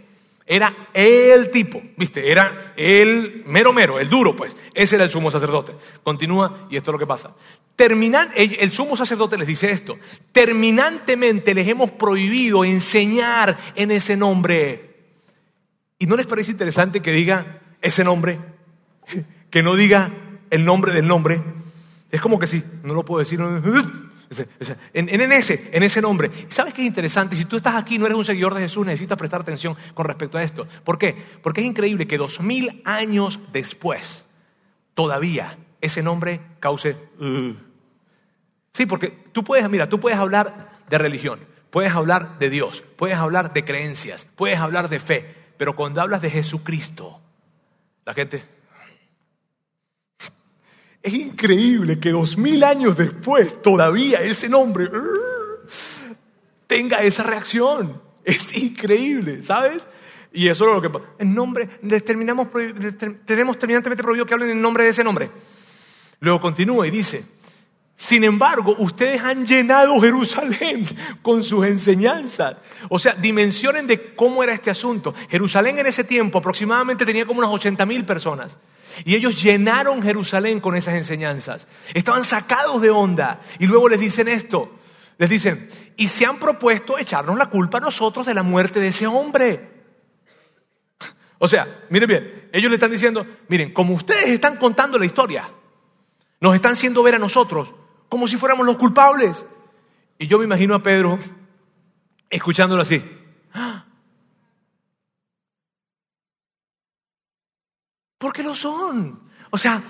[0.50, 2.32] Era el tipo, ¿viste?
[2.32, 4.56] Era el mero mero, el duro, pues.
[4.72, 5.74] Ese era el sumo sacerdote.
[6.02, 7.34] Continúa y esto es lo que pasa.
[7.76, 9.98] Terminan, el sumo sacerdote les dice esto.
[10.32, 14.96] Terminantemente les hemos prohibido enseñar en ese nombre.
[15.98, 18.38] ¿Y no les parece interesante que diga ese nombre?
[19.50, 20.10] Que no diga
[20.48, 21.42] el nombre del nombre.
[22.10, 23.38] Es como que sí, no lo puedo decir.
[24.92, 26.30] En, ese nombre.
[26.48, 27.36] ¿Sabes qué es interesante?
[27.36, 30.38] Si tú estás aquí, no eres un seguidor de Jesús, necesitas prestar atención con respecto
[30.38, 30.66] a esto.
[30.84, 31.16] ¿Por qué?
[31.42, 34.26] Porque es increíble que dos mil años después,
[34.94, 36.96] todavía ese nombre cause...
[37.18, 37.54] Uh.
[38.72, 43.16] Sí, porque tú puedes, mira, tú puedes hablar de religión, puedes hablar de Dios, puedes
[43.16, 47.20] hablar de creencias, puedes hablar de fe, pero cuando hablas de Jesucristo,
[48.04, 48.44] la gente
[51.08, 56.14] es increíble que dos mil años después todavía ese nombre uh,
[56.66, 58.00] tenga esa reacción.
[58.24, 59.86] Es increíble, ¿sabes?
[60.32, 61.06] Y eso es lo que pasa.
[61.20, 62.48] Nombre, determinamos,
[63.24, 65.30] tenemos terminantemente prohibido que hablen en nombre de ese nombre.
[66.20, 67.24] Luego continúa y dice,
[67.96, 70.86] sin embargo, ustedes han llenado Jerusalén
[71.22, 72.56] con sus enseñanzas.
[72.88, 75.14] O sea, dimensionen de cómo era este asunto.
[75.28, 78.58] Jerusalén en ese tiempo aproximadamente tenía como unas 80 mil personas.
[79.04, 81.66] Y ellos llenaron Jerusalén con esas enseñanzas.
[81.94, 83.40] Estaban sacados de onda.
[83.58, 84.72] Y luego les dicen esto.
[85.18, 88.88] Les dicen, y se han propuesto echarnos la culpa a nosotros de la muerte de
[88.88, 89.78] ese hombre.
[91.38, 95.48] O sea, miren bien, ellos le están diciendo, miren, como ustedes están contando la historia,
[96.40, 97.72] nos están haciendo ver a nosotros
[98.08, 99.44] como si fuéramos los culpables.
[100.18, 101.18] Y yo me imagino a Pedro
[102.30, 103.02] escuchándolo así.
[108.28, 109.18] Porque lo son.
[109.48, 109.82] O sea,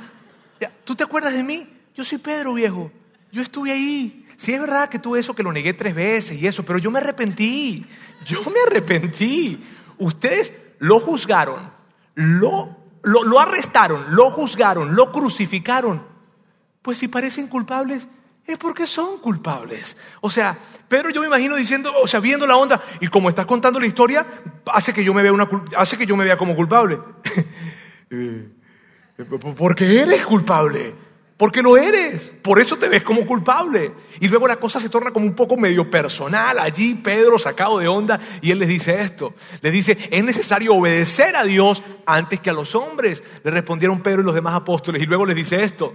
[0.84, 1.68] ¿tú te acuerdas de mí?
[1.92, 2.92] Yo soy Pedro viejo.
[3.32, 4.24] Yo estuve ahí.
[4.36, 6.92] Sí es verdad que tuve eso, que lo negué tres veces y eso, pero yo
[6.92, 7.84] me arrepentí.
[8.24, 9.60] Yo me arrepentí.
[9.98, 11.72] Ustedes lo juzgaron,
[12.14, 16.06] lo, lo, lo arrestaron, lo juzgaron, lo crucificaron.
[16.80, 18.08] Pues si parecen culpables,
[18.46, 19.96] es porque son culpables.
[20.20, 23.46] O sea, Pedro yo me imagino diciendo, o sea, viendo la onda, y como estás
[23.46, 24.24] contando la historia,
[24.72, 27.00] hace que yo me vea, una, hace que yo me vea como culpable.
[28.10, 28.48] Eh,
[29.56, 30.94] porque eres culpable.
[31.38, 32.34] Porque lo eres.
[32.42, 33.92] Por eso te ves como culpable.
[34.18, 36.58] Y luego la cosa se torna como un poco medio personal.
[36.58, 39.34] Allí Pedro sacado de onda y él les dice esto.
[39.62, 43.22] Les dice, es necesario obedecer a Dios antes que a los hombres.
[43.44, 45.00] Le respondieron Pedro y los demás apóstoles.
[45.00, 45.94] Y luego les dice esto.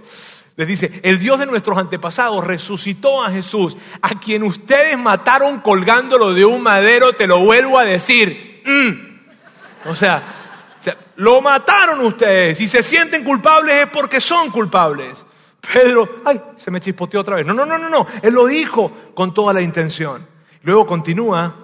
[0.56, 6.32] Les dice, el Dios de nuestros antepasados resucitó a Jesús, a quien ustedes mataron colgándolo
[6.32, 8.62] de un madero, te lo vuelvo a decir.
[8.64, 9.88] Mm.
[9.90, 10.43] O sea,
[11.16, 12.58] lo mataron ustedes.
[12.58, 15.24] Si se sienten culpables es porque son culpables.
[15.72, 17.46] Pedro, ay, se me chispoteó otra vez.
[17.46, 18.06] No, no, no, no, no.
[18.22, 20.26] Él lo dijo con toda la intención.
[20.62, 21.54] Luego continúa,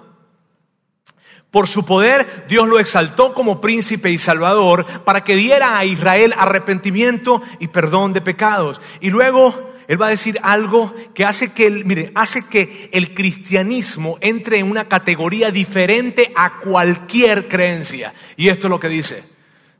[1.51, 6.33] por su poder Dios lo exaltó como príncipe y salvador para que diera a Israel
[6.37, 8.79] arrepentimiento y perdón de pecados.
[9.01, 13.13] Y luego él va a decir algo que hace que, el, mire, hace que el
[13.13, 18.13] cristianismo entre en una categoría diferente a cualquier creencia.
[18.37, 19.30] Y esto es lo que dice.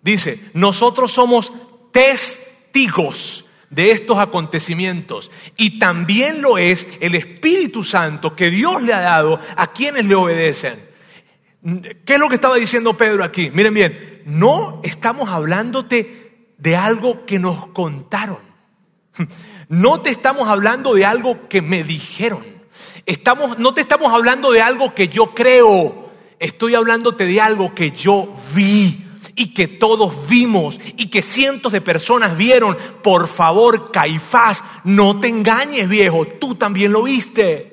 [0.01, 1.53] Dice, nosotros somos
[1.91, 8.99] testigos de estos acontecimientos y también lo es el Espíritu Santo que Dios le ha
[8.99, 10.89] dado a quienes le obedecen.
[12.05, 13.51] ¿Qué es lo que estaba diciendo Pedro aquí?
[13.53, 18.39] Miren bien, no estamos hablándote de algo que nos contaron.
[19.69, 22.45] No te estamos hablando de algo que me dijeron.
[23.05, 26.11] Estamos, no te estamos hablando de algo que yo creo.
[26.39, 31.81] Estoy hablándote de algo que yo vi y que todos vimos y que cientos de
[31.81, 32.77] personas vieron.
[33.03, 37.71] Por favor, Caifás, no te engañes, viejo, tú también lo viste.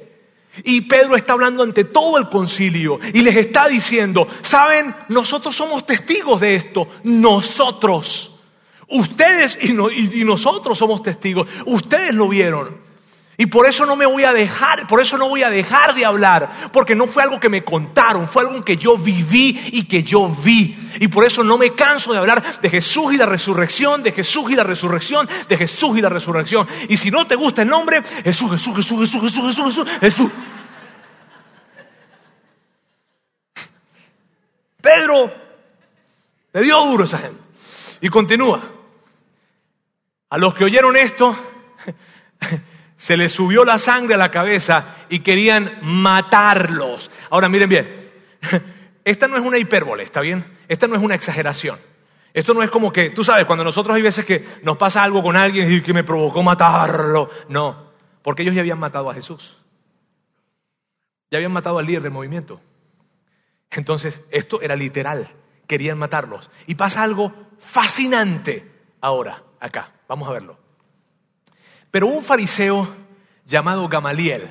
[0.64, 5.86] Y Pedro está hablando ante todo el concilio y les está diciendo, saben, nosotros somos
[5.86, 8.34] testigos de esto, nosotros.
[8.88, 9.72] Ustedes y,
[10.24, 11.46] nosotros somos testigos.
[11.66, 12.87] Ustedes lo vieron.
[13.40, 16.04] Y por eso no me voy a dejar, por eso no voy a dejar de
[16.04, 20.02] hablar, porque no fue algo que me contaron, fue algo que yo viví y que
[20.02, 20.76] yo vi.
[20.98, 24.50] Y por eso no me canso de hablar de Jesús y la resurrección, de Jesús
[24.50, 26.66] y la resurrección, de Jesús y la resurrección.
[26.88, 30.30] Y si no te gusta el nombre, Jesús, Jesús, Jesús, Jesús, Jesús, Jesús, Jesús, Jesús.
[34.80, 35.32] Pedro
[36.54, 37.40] le dio duro a esa gente.
[38.00, 38.60] Y continúa.
[40.30, 41.36] A los que oyeron esto,
[42.98, 47.10] se les subió la sangre a la cabeza y querían matarlos.
[47.30, 48.10] Ahora miren bien,
[49.04, 50.44] esta no es una hipérbole, ¿está bien?
[50.66, 51.78] Esta no es una exageración.
[52.34, 55.22] Esto no es como que, tú sabes, cuando nosotros hay veces que nos pasa algo
[55.22, 57.30] con alguien y que me provocó matarlo.
[57.48, 59.56] No, porque ellos ya habían matado a Jesús.
[61.30, 62.60] Ya habían matado al líder del movimiento.
[63.70, 65.30] Entonces, esto era literal.
[65.68, 66.50] Querían matarlos.
[66.66, 68.68] Y pasa algo fascinante
[69.00, 69.92] ahora, acá.
[70.08, 70.67] Vamos a verlo.
[71.90, 72.88] Pero un fariseo
[73.46, 74.48] llamado Gamaliel,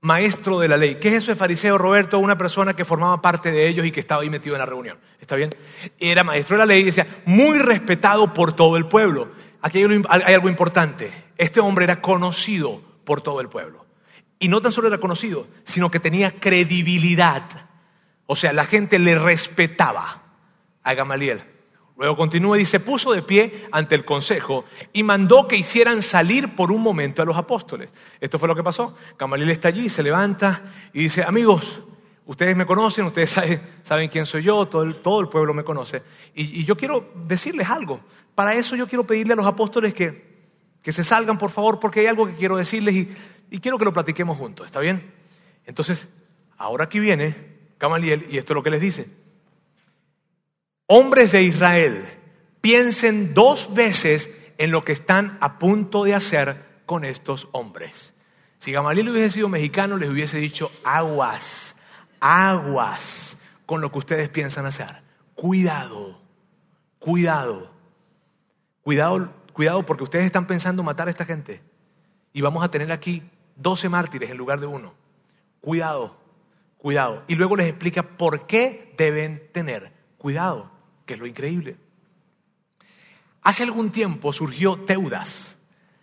[0.00, 0.96] maestro de la ley.
[0.96, 2.18] ¿Qué es eso de fariseo, Roberto?
[2.18, 4.98] Una persona que formaba parte de ellos y que estaba ahí metido en la reunión.
[5.20, 5.54] ¿Está bien?
[5.98, 9.32] Era maestro de la ley y decía, muy respetado por todo el pueblo.
[9.62, 11.12] Aquí hay algo importante.
[11.38, 13.86] Este hombre era conocido por todo el pueblo.
[14.38, 17.44] Y no tan solo era conocido, sino que tenía credibilidad.
[18.26, 20.22] O sea, la gente le respetaba
[20.82, 21.44] a Gamaliel.
[22.02, 26.56] Luego continúa y se puso de pie ante el consejo y mandó que hicieran salir
[26.56, 27.92] por un momento a los apóstoles.
[28.20, 28.96] Esto fue lo que pasó.
[29.16, 31.80] Gamaliel está allí, se levanta y dice, amigos,
[32.26, 33.30] ustedes me conocen, ustedes
[33.84, 36.02] saben, quién soy yo, todo el, pueblo me conoce.
[36.34, 38.00] Y, yo quiero decirles algo.
[38.34, 40.32] Para eso yo quiero pedirle a los apóstoles que,
[40.82, 43.14] se salgan, por favor, porque hay algo que quiero decirles y,
[43.48, 44.66] y quiero que lo platiquemos juntos.
[44.66, 45.12] ¿Está bien?
[45.66, 46.08] Entonces,
[46.58, 47.36] ahora aquí viene
[47.78, 49.21] Gamaliel y esto es lo que les dice
[50.94, 52.04] hombres de Israel,
[52.60, 58.12] piensen dos veces en lo que están a punto de hacer con estos hombres.
[58.58, 61.76] Si Gamaliel hubiese sido mexicano, les hubiese dicho aguas,
[62.20, 65.02] aguas con lo que ustedes piensan hacer.
[65.34, 66.20] Cuidado,
[66.98, 67.70] cuidado,
[68.82, 71.62] cuidado, cuidado porque ustedes están pensando matar a esta gente.
[72.34, 73.22] Y vamos a tener aquí
[73.56, 74.92] 12 mártires en lugar de uno.
[75.62, 76.18] Cuidado,
[76.76, 77.22] cuidado.
[77.28, 80.71] Y luego les explica por qué deben tener cuidado
[81.06, 81.76] que es lo increíble.
[83.42, 85.56] Hace algún tiempo surgió Teudas,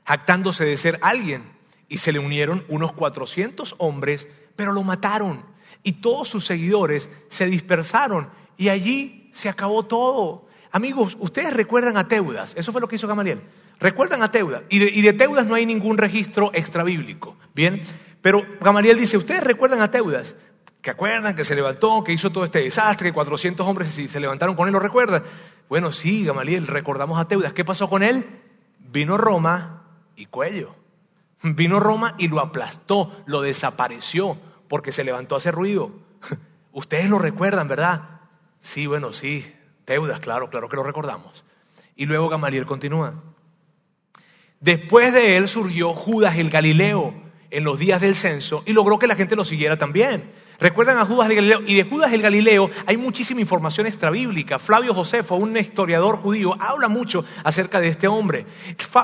[0.05, 1.43] jactándose de ser alguien,
[1.87, 5.43] y se le unieron unos 400 hombres, pero lo mataron,
[5.83, 10.47] y todos sus seguidores se dispersaron, y allí se acabó todo.
[10.71, 13.41] Amigos, ustedes recuerdan a Teudas, eso fue lo que hizo Gamaliel.
[13.79, 17.83] Recuerdan a Teudas, y de, Teudas no hay ningún registro extrabíblico, ¿bien?
[18.21, 20.35] Pero Gamaliel dice, ustedes recuerdan a Teudas,
[20.81, 24.55] que acuerdan que se levantó, que hizo todo este desastre, que 400 hombres se levantaron
[24.55, 25.23] con él, ¿lo recuerdan?
[25.67, 27.53] Bueno, sí, Gamaliel, recordamos a Teudas.
[27.53, 28.25] ¿Qué pasó con él?
[28.79, 29.83] Vino Roma
[30.15, 30.75] y cuello.
[31.43, 34.37] Vino Roma y lo aplastó, lo desapareció,
[34.67, 35.91] porque se levantó a hacer ruido.
[36.71, 38.21] Ustedes lo recuerdan, ¿verdad?
[38.61, 39.53] Sí, bueno, sí,
[39.85, 41.43] Teudas, claro, claro que lo recordamos.
[41.95, 43.13] Y luego Gamaliel continúa.
[44.59, 47.13] Después de él surgió Judas el Galileo
[47.49, 50.31] en los días del censo y logró que la gente lo siguiera también.
[50.59, 51.61] Recuerdan a Judas el Galileo.
[51.65, 54.59] Y de Judas el Galileo hay muchísima información extrabíblica.
[54.59, 58.45] Flavio Josefo, un historiador judío, habla mucho acerca de este hombre.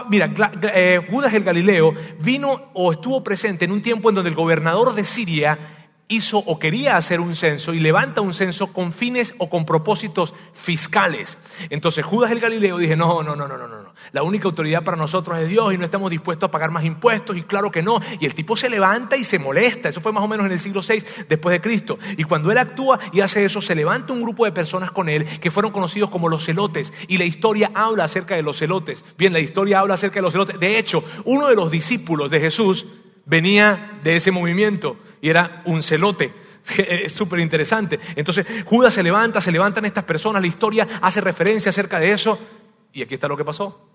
[0.09, 0.33] Mira,
[0.73, 4.93] eh, Judas el Galileo vino o estuvo presente en un tiempo en donde el gobernador
[4.93, 9.49] de Siria hizo o quería hacer un censo y levanta un censo con fines o
[9.49, 11.37] con propósitos fiscales.
[11.69, 13.93] Entonces Judas el Galileo dice, no, no, no, no, no, no.
[14.11, 17.35] La única autoridad para nosotros es Dios y no estamos dispuestos a pagar más impuestos
[17.37, 17.99] y claro que no.
[18.19, 19.89] Y el tipo se levanta y se molesta.
[19.89, 21.97] Eso fue más o menos en el siglo VI después de Cristo.
[22.17, 25.25] Y cuando él actúa y hace eso, se levanta un grupo de personas con él
[25.39, 26.93] que fueron conocidos como los celotes.
[27.07, 29.03] Y la historia habla acerca de los celotes.
[29.17, 30.59] Bien, la historia habla acerca de los celotes.
[30.59, 32.85] De hecho, uno de los discípulos de Jesús
[33.25, 36.33] venía de ese movimiento y era un celote.
[36.77, 37.99] Es súper interesante.
[38.15, 42.39] Entonces Judas se levanta, se levantan estas personas, la historia hace referencia acerca de eso
[42.91, 43.87] y aquí está lo que pasó.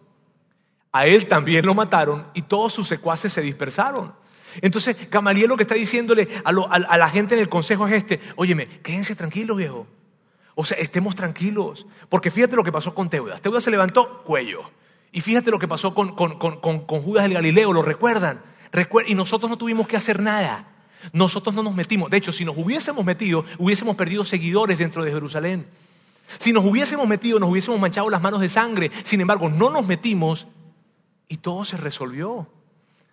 [0.93, 4.15] A él también lo mataron y todos sus secuaces se dispersaron.
[4.61, 8.67] Entonces Gamaliel lo que está diciéndole a, la gente en el consejo es este, óyeme,
[8.83, 9.87] quédense tranquilos viejo.
[10.57, 11.87] O sea, estemos tranquilos.
[12.09, 13.41] Porque fíjate lo que pasó con Teudas.
[13.41, 14.63] Teudas se levantó cuello.
[15.13, 18.43] Y fíjate lo que pasó con, con, con Judas el Galileo, ¿lo recuerdan?
[19.07, 20.67] Y nosotros no tuvimos que hacer nada.
[21.13, 22.11] Nosotros no nos metimos.
[22.11, 25.67] De hecho, si nos hubiésemos metido, hubiésemos perdido seguidores dentro de Jerusalén.
[26.39, 28.91] Si nos hubiésemos metido, nos hubiésemos manchado las manos de sangre.
[29.05, 30.47] Sin embargo, no nos metimos
[31.29, 32.49] y todo se resolvió.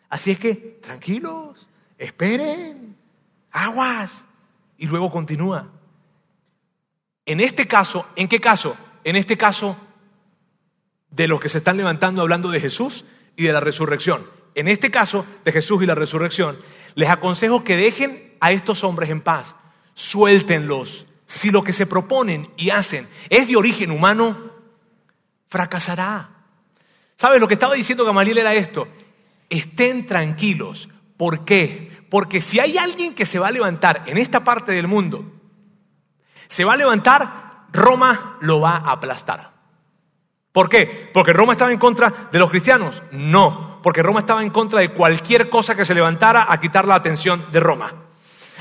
[0.09, 1.67] Así es que, tranquilos,
[1.97, 2.95] esperen,
[3.51, 4.25] aguas.
[4.77, 5.69] Y luego continúa.
[7.25, 8.77] En este caso, ¿en qué caso?
[9.03, 9.75] En este caso,
[11.09, 14.91] de los que se están levantando hablando de Jesús y de la resurrección en este
[14.91, 16.57] caso de Jesús y la resurrección,
[16.95, 19.55] les aconsejo que dejen a estos hombres en paz,
[19.93, 21.05] suéltenlos.
[21.25, 24.51] Si lo que se proponen y hacen es de origen humano,
[25.49, 26.29] fracasará.
[27.17, 27.41] ¿Sabes?
[27.41, 28.87] Lo que estaba diciendo Gamaliel era esto.
[29.49, 30.87] Estén tranquilos.
[31.17, 31.91] ¿Por qué?
[32.09, 35.25] Porque si hay alguien que se va a levantar en esta parte del mundo,
[36.47, 39.51] se va a levantar, Roma lo va a aplastar.
[40.51, 41.09] ¿Por qué?
[41.13, 43.03] ¿Porque Roma estaba en contra de los cristianos?
[43.11, 46.95] No, porque Roma estaba en contra de cualquier cosa que se levantara a quitar la
[46.95, 47.93] atención de Roma.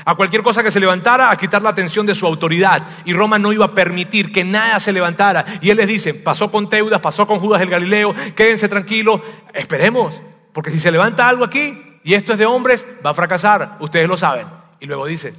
[0.05, 2.87] A cualquier cosa que se levantara a quitar la atención de su autoridad.
[3.03, 5.43] Y Roma no iba a permitir que nada se levantara.
[5.59, 9.19] Y él les dice, pasó con Teudas, pasó con Judas el Galileo, quédense tranquilos,
[9.53, 10.17] esperemos.
[10.53, 14.07] Porque si se levanta algo aquí, y esto es de hombres, va a fracasar, ustedes
[14.07, 14.47] lo saben.
[14.79, 15.33] Y luego dice,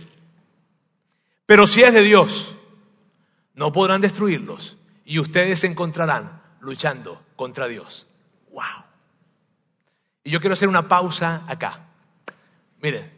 [1.47, 2.59] pero si es de Dios,
[3.55, 8.07] no podrán destruirlos y ustedes se encontrarán luchando contra Dios.
[8.53, 8.88] ¡Wow!
[10.29, 11.87] Y yo quiero hacer una pausa acá.
[12.83, 13.11] Miren,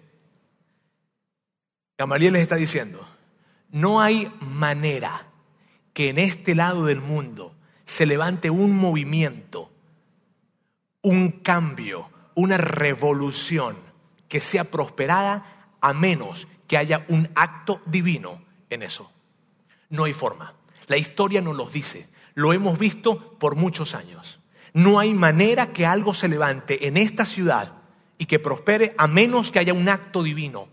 [1.99, 3.05] Gamaliel les está diciendo,
[3.71, 5.27] no hay manera
[5.93, 9.73] que en este lado del mundo se levante un movimiento,
[11.03, 13.77] un cambio, una revolución
[14.29, 19.11] que sea prosperada a menos que haya un acto divino en eso.
[19.89, 20.55] No hay forma.
[20.87, 22.09] La historia nos lo dice.
[22.35, 24.40] Lo hemos visto por muchos años.
[24.73, 27.75] No hay manera que algo se levante en esta ciudad
[28.19, 30.69] y que prospere a menos que haya un acto divino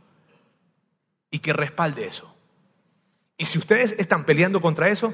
[1.31, 2.33] y que respalde eso.
[3.37, 5.13] Y si ustedes están peleando contra eso,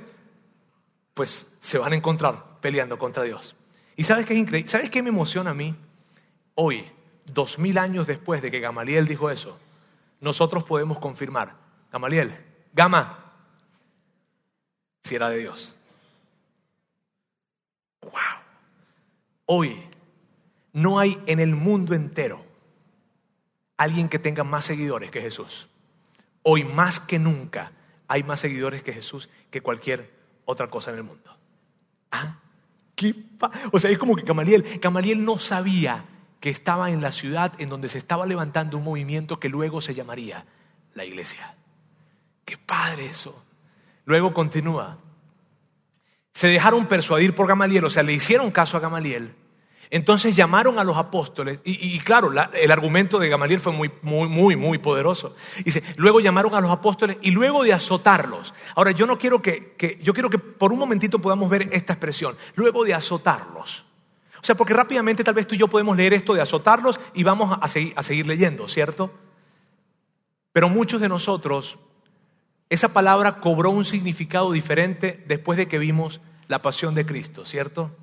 [1.13, 3.55] pues se van a encontrar peleando contra Dios.
[3.95, 4.69] ¿Y sabes qué es increíble?
[4.69, 5.75] ¿Sabes qué me emociona a mí?
[6.55, 6.89] Hoy,
[7.25, 9.59] dos mil años después de que Gamaliel dijo eso,
[10.21, 11.55] nosotros podemos confirmar,
[11.91, 12.35] Gamaliel,
[12.73, 13.33] Gama,
[15.03, 15.75] si era de Dios.
[19.45, 19.83] Hoy
[20.71, 22.43] no hay en el mundo entero
[23.77, 25.69] alguien que tenga más seguidores que Jesús.
[26.41, 27.71] Hoy más que nunca
[28.07, 30.11] hay más seguidores que Jesús que cualquier
[30.45, 31.35] otra cosa en el mundo.
[32.11, 32.39] ¿Ah?
[32.95, 33.15] ¿Qué
[33.71, 36.05] o sea, es como que Gamaliel, Gamaliel no sabía
[36.39, 39.93] que estaba en la ciudad en donde se estaba levantando un movimiento que luego se
[39.93, 40.45] llamaría
[40.93, 41.55] la iglesia.
[42.45, 43.43] Qué padre eso.
[44.05, 44.97] Luego continúa
[46.33, 49.35] se dejaron persuadir por Gamaliel, o sea, le hicieron caso a Gamaliel.
[49.91, 54.55] Entonces llamaron a los apóstoles, y, claro, el argumento de Gamaliel fue muy, muy, muy,
[54.55, 55.35] muy poderoso.
[55.63, 58.55] Dice, luego llamaron a los apóstoles y luego de azotarlos.
[58.75, 61.93] Ahora, yo no quiero que, que, yo quiero que por un momentito podamos ver esta
[61.93, 63.85] expresión, luego de azotarlos.
[64.41, 67.21] O sea, porque rápidamente tal vez tú y yo podemos leer esto de azotarlos y
[67.21, 69.13] vamos a seguir, a seguir leyendo, ¿cierto?
[70.51, 71.77] Pero muchos de nosotros
[72.69, 77.95] esa palabra cobró un significado diferente después de que vimos la pasión de Cristo, ¿cierto?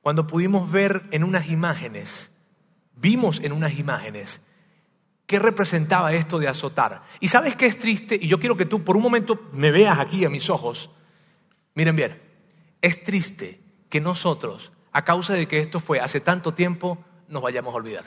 [0.00, 2.30] Cuando pudimos ver en unas imágenes,
[2.94, 4.40] vimos en unas imágenes
[5.26, 7.02] qué representaba esto de azotar.
[7.20, 9.98] Y sabes qué es triste, y yo quiero que tú por un momento me veas
[9.98, 10.90] aquí a mis ojos.
[11.74, 12.20] Miren bien,
[12.82, 17.72] es triste que nosotros, a causa de que esto fue hace tanto tiempo, nos vayamos
[17.72, 18.04] a olvidar.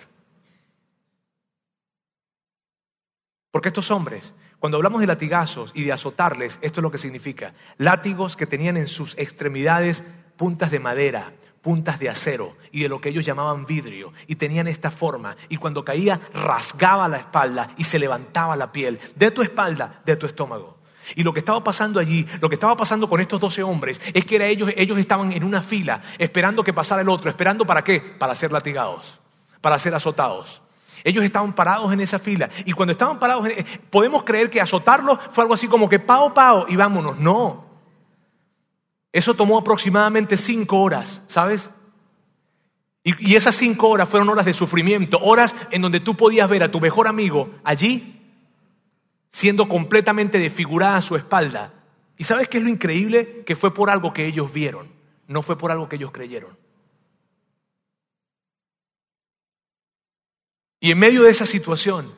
[3.52, 4.34] Porque estos hombres,
[4.66, 7.54] cuando hablamos de latigazos y de azotarles, esto es lo que significa.
[7.78, 10.04] Látigos que tenían en sus extremidades
[10.38, 14.68] puntas de madera, puntas de acero y de lo que ellos llamaban vidrio y tenían
[14.68, 19.44] esta forma y cuando caía rasgaba la espalda y se levantaba la piel de tu
[19.44, 20.80] espalda, de tu estómago.
[21.16, 24.26] Y lo que estaba pasando allí, lo que estaba pasando con estos doce hombres, es
[24.26, 27.84] que era ellos, ellos estaban en una fila esperando que pasara el otro, esperando para
[27.84, 28.02] qué?
[28.02, 29.20] Para ser latigados,
[29.62, 30.64] para ser azotados.
[31.06, 33.48] Ellos estaban parados en esa fila y cuando estaban parados,
[33.92, 37.20] podemos creer que azotarlos fue algo así como que pao, pao y vámonos.
[37.20, 37.64] No,
[39.14, 41.70] eso tomó aproximadamente cinco horas, ¿sabes?
[43.04, 46.72] Y, esas cinco horas fueron horas de sufrimiento, horas en donde tú podías ver a
[46.72, 48.20] tu mejor amigo allí
[49.30, 51.72] siendo completamente desfigurada su espalda.
[52.18, 53.44] ¿Y sabes qué es lo increíble?
[53.46, 54.88] Que fue por algo que ellos vieron,
[55.28, 56.65] no fue por algo que ellos creyeron.
[60.80, 62.14] Y en medio de esa situación,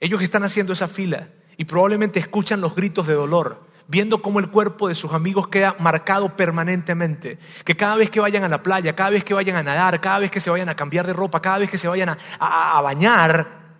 [0.00, 4.50] ellos están haciendo esa fila y probablemente escuchan los gritos de dolor viendo cómo el
[4.50, 7.38] cuerpo de sus amigos queda marcado permanentemente.
[7.64, 10.20] Que cada vez que vayan a la playa, cada vez que vayan a nadar, cada
[10.20, 13.78] vez que se vayan a cambiar de ropa, cada vez que se vayan a, bañar,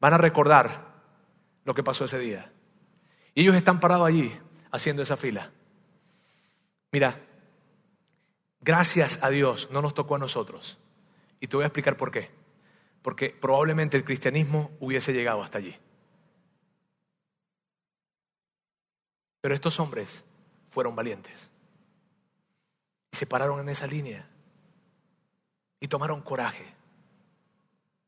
[0.00, 0.90] van a recordar
[1.64, 2.52] lo que pasó ese día.
[3.34, 4.36] Y ellos están parados allí
[4.72, 5.50] haciendo esa fila.
[6.90, 7.20] Mira,
[8.60, 10.76] gracias a Dios no nos tocó a nosotros.
[11.38, 12.39] Y te voy a explicar por qué.
[13.02, 15.76] Porque probablemente el cristianismo hubiese llegado hasta allí.
[19.40, 20.24] Pero estos hombres
[20.68, 21.48] fueron valientes.
[23.12, 24.28] Y se pararon en esa línea.
[25.80, 26.66] Y tomaron coraje.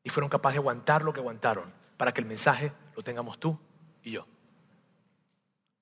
[0.03, 3.57] Y fueron capaces de aguantar lo que aguantaron para que el mensaje lo tengamos tú
[4.03, 4.27] y yo.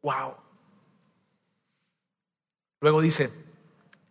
[0.01, 0.35] ¡Wow!
[2.79, 3.31] Luego dice,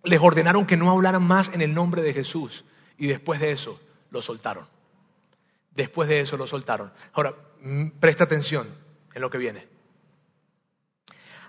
[0.05, 2.65] les ordenaron que no hablaran más en el nombre de Jesús.
[2.99, 3.81] Y después de eso,
[4.11, 4.67] lo soltaron.
[5.75, 6.93] Después de eso, lo soltaron.
[7.13, 8.69] Ahora, mm, presta atención
[9.15, 9.69] en lo que viene.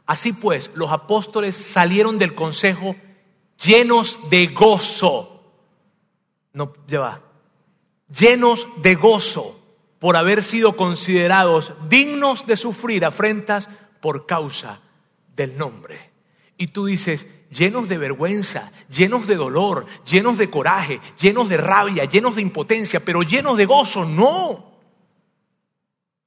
[0.05, 2.95] Así pues, los apóstoles salieron del consejo
[3.63, 5.53] llenos de gozo.
[6.53, 7.21] No, lleva.
[8.09, 9.59] Llenos de gozo
[9.99, 13.69] por haber sido considerados dignos de sufrir afrentas
[14.01, 14.81] por causa
[15.35, 16.11] del nombre.
[16.57, 22.05] Y tú dices, llenos de vergüenza, llenos de dolor, llenos de coraje, llenos de rabia,
[22.05, 24.05] llenos de impotencia, pero llenos de gozo.
[24.05, 24.71] No,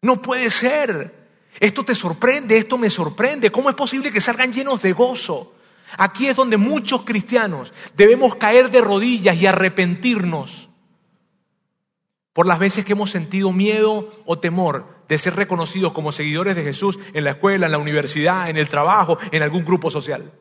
[0.03, 1.25] no puede ser.
[1.59, 3.51] Esto te sorprende, esto me sorprende.
[3.51, 5.55] ¿Cómo es posible que salgan llenos de gozo?
[5.97, 10.69] Aquí es donde muchos cristianos debemos caer de rodillas y arrepentirnos
[12.33, 16.65] por las veces que hemos sentido miedo o temor de ser reconocidos como seguidores de
[16.65, 20.33] Jesús en la escuela, en la universidad, en el trabajo, en algún grupo social.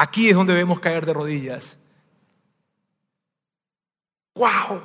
[0.00, 1.76] Aquí es donde debemos caer de rodillas.
[4.36, 4.80] ¡Wow!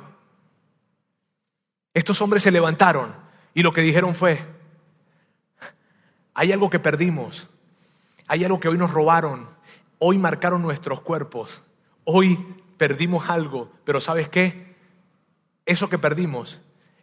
[1.94, 3.14] Estos hombres se levantaron
[3.54, 4.44] y lo que dijeron fue,
[6.34, 7.48] hay algo que perdimos.
[8.26, 9.48] Hay algo que hoy nos robaron.
[10.00, 11.62] Hoy marcaron nuestros cuerpos.
[12.02, 12.36] Hoy
[12.76, 13.70] perdimos algo.
[13.84, 14.74] Pero ¿sabes qué?
[15.64, 16.60] Eso que perdimos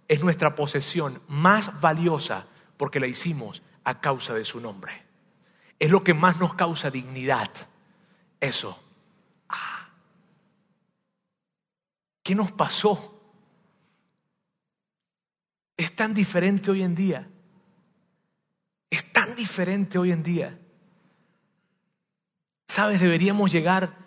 [0.09, 5.01] es nuestra posesión más valiosa porque la hicimos a causa de su nombre.
[5.79, 7.70] Es lo que más nos causa dignidad.
[8.41, 8.77] Eso.
[9.47, 9.87] Ah.
[12.21, 13.17] ¿Qué nos pasó?
[15.77, 17.31] Es tan diferente hoy en día
[18.91, 20.59] es tan diferente hoy en día.
[22.67, 23.97] Sabes, deberíamos llegar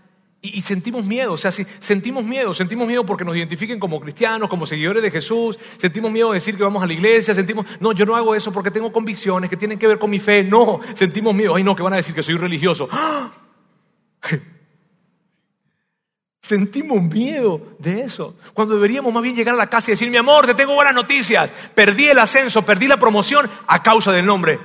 [0.42, 4.50] y, sentimos miedo, o sea, si sentimos miedo, sentimos miedo porque nos identifiquen como cristianos,
[4.50, 7.92] como seguidores de Jesús, sentimos miedo de decir que vamos a la iglesia, sentimos, no,
[7.92, 10.80] yo no hago eso porque tengo convicciones que tienen que ver con mi fe, no,
[10.94, 12.90] sentimos miedo, ay no, que van a decir que soy religioso.
[16.40, 18.36] Sentimos miedo de eso.
[18.52, 20.94] Cuando deberíamos más bien llegar a la casa y decir, mi amor, te tengo buenas
[20.94, 21.50] noticias.
[21.74, 24.60] Perdí el ascenso, perdí la promoción a causa del nombre.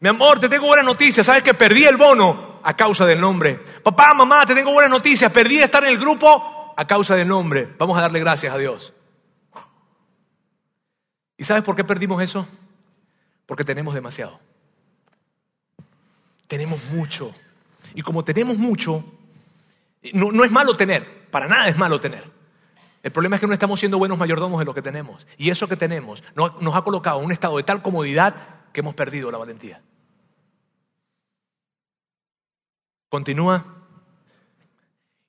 [0.00, 1.22] Mi amor, te tengo buena noticia.
[1.22, 3.56] Sabes que perdí el bono a causa del nombre.
[3.82, 5.30] Papá, mamá, te tengo buena noticia.
[5.30, 7.74] Perdí estar en el grupo a causa del nombre.
[7.76, 8.94] Vamos a darle gracias a Dios.
[11.36, 12.48] ¿Y sabes por qué perdimos eso?
[13.44, 14.40] Porque tenemos demasiado.
[16.46, 17.34] Tenemos mucho.
[17.94, 19.04] Y como tenemos mucho,
[20.12, 22.24] no, no, es malo tener, para nada es malo tener.
[23.02, 25.26] El problema es que no estamos siendo buenos mayordomos de lo que tenemos.
[25.36, 28.34] Y eso que tenemos nos ha colocado en un estado de tal comodidad
[28.72, 29.80] que hemos perdido la valentía.
[33.08, 33.64] Continúa.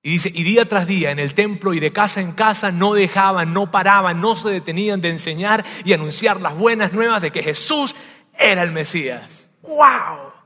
[0.02, 2.94] Y dice, y día tras día en el templo y de casa en casa no
[2.94, 7.44] dejaban, no paraban, no se detenían de enseñar y anunciar las buenas nuevas de que
[7.44, 7.96] Jesús
[8.34, 9.50] era el Mesías.
[9.62, 10.39] ¡Wow!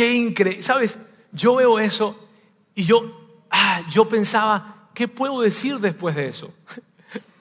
[0.00, 0.62] ¡Qué increíble!
[0.62, 0.98] ¿Sabes?
[1.30, 2.18] Yo veo eso
[2.74, 6.54] y yo, ah, yo pensaba, ¿qué puedo decir después de eso?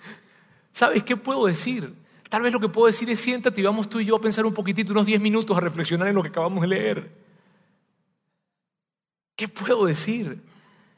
[0.74, 1.95] ¿Sabes qué puedo decir?
[2.28, 4.45] Tal vez lo que puedo decir es siéntate y vamos tú y yo a pensar
[4.45, 7.12] un poquitito, unos 10 minutos a reflexionar en lo que acabamos de leer.
[9.38, 10.43] ¿qué puedo decir?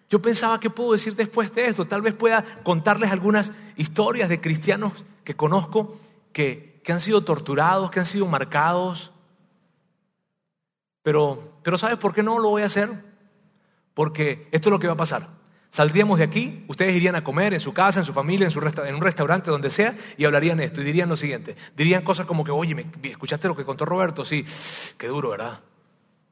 [0.09, 1.85] Yo pensaba, ¿qué puedo decir después de esto?
[1.85, 4.93] Tal vez pueda contarles algunas historias de cristianos
[5.23, 5.99] que conozco
[6.33, 9.11] que, que han sido torturados, que han sido marcados.
[11.03, 12.89] Pero, pero ¿sabes por qué no lo voy a hacer?
[13.93, 15.41] Porque esto es lo que va a pasar.
[15.71, 18.59] Saldríamos de aquí, ustedes irían a comer en su casa, en su familia, en, su
[18.59, 21.55] en un restaurante, donde sea, y hablarían esto, y dirían lo siguiente.
[21.77, 24.25] Dirían cosas como que, oye, ¿escuchaste lo que contó Roberto?
[24.25, 24.45] Sí,
[24.97, 25.61] qué duro, ¿verdad?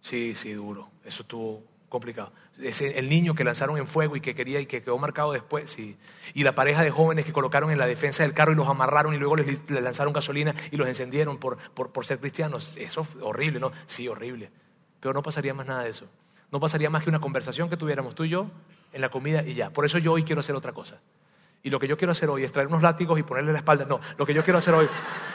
[0.02, 0.90] Sí, sí, duro.
[1.06, 2.34] Eso estuvo complicado.
[2.62, 5.96] El niño que lanzaron en fuego y que quería y que quedó marcado después, sí.
[6.34, 9.14] Y la pareja de jóvenes que colocaron en la defensa del carro y los amarraron
[9.14, 12.76] y luego les, lanzaron gasolina y los encendieron por, por, por ser cristianos.
[12.76, 13.72] Eso es horrible, ¿no?
[13.88, 14.52] Sí, horrible.
[15.00, 16.06] Pero no pasaría más nada de eso.
[16.52, 18.48] No pasaría más que una conversación que tuviéramos tú y yo
[18.92, 19.70] en la comida y ya.
[19.70, 21.00] Por eso yo hoy quiero hacer otra cosa.
[21.62, 23.86] Y lo que yo quiero hacer hoy es traer unos látigos y ponerle la espalda.
[23.86, 24.88] No, lo que yo quiero hacer hoy,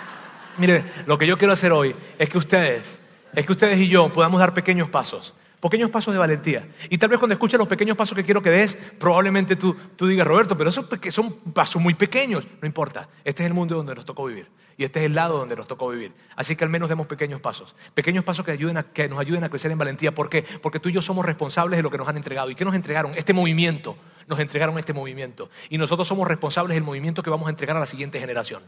[0.59, 2.99] mire, lo que yo quiero hacer hoy es que ustedes,
[3.35, 5.35] es que ustedes y yo podamos dar pequeños pasos.
[5.65, 6.69] Pequeños pasos de valentía.
[6.91, 10.07] Y tal vez cuando escuches los pequeños pasos que quiero que des, probablemente tú, tú
[10.07, 12.47] digas, Roberto, pero esos son pasos muy pequeños.
[12.61, 13.09] No importa.
[13.25, 14.47] Este es el mundo donde nos tocó vivir.
[14.77, 16.13] Y este es el lado donde nos tocó vivir.
[16.37, 17.75] Así que al menos demos pequeños pasos.
[17.95, 20.15] Pequeños pasos que, ayuden a, que nos ayuden a crecer en valentía.
[20.15, 20.45] ¿Por qué?
[20.61, 22.51] Porque tú y yo somos responsables de lo que nos han entregado.
[22.51, 23.15] ¿Y qué nos entregaron?
[23.15, 23.97] Este movimiento.
[24.27, 25.49] Nos entregaron este movimiento.
[25.71, 28.65] Y nosotros somos responsables del movimiento que vamos a entregar a la siguiente generación.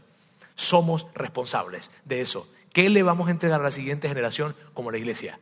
[0.55, 2.47] Somos responsables de eso.
[2.73, 5.39] ¿Qué le vamos a entregar a la siguiente generación como la iglesia?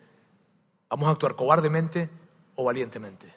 [0.90, 2.10] ¿Vamos a actuar cobardemente
[2.56, 3.34] o valientemente?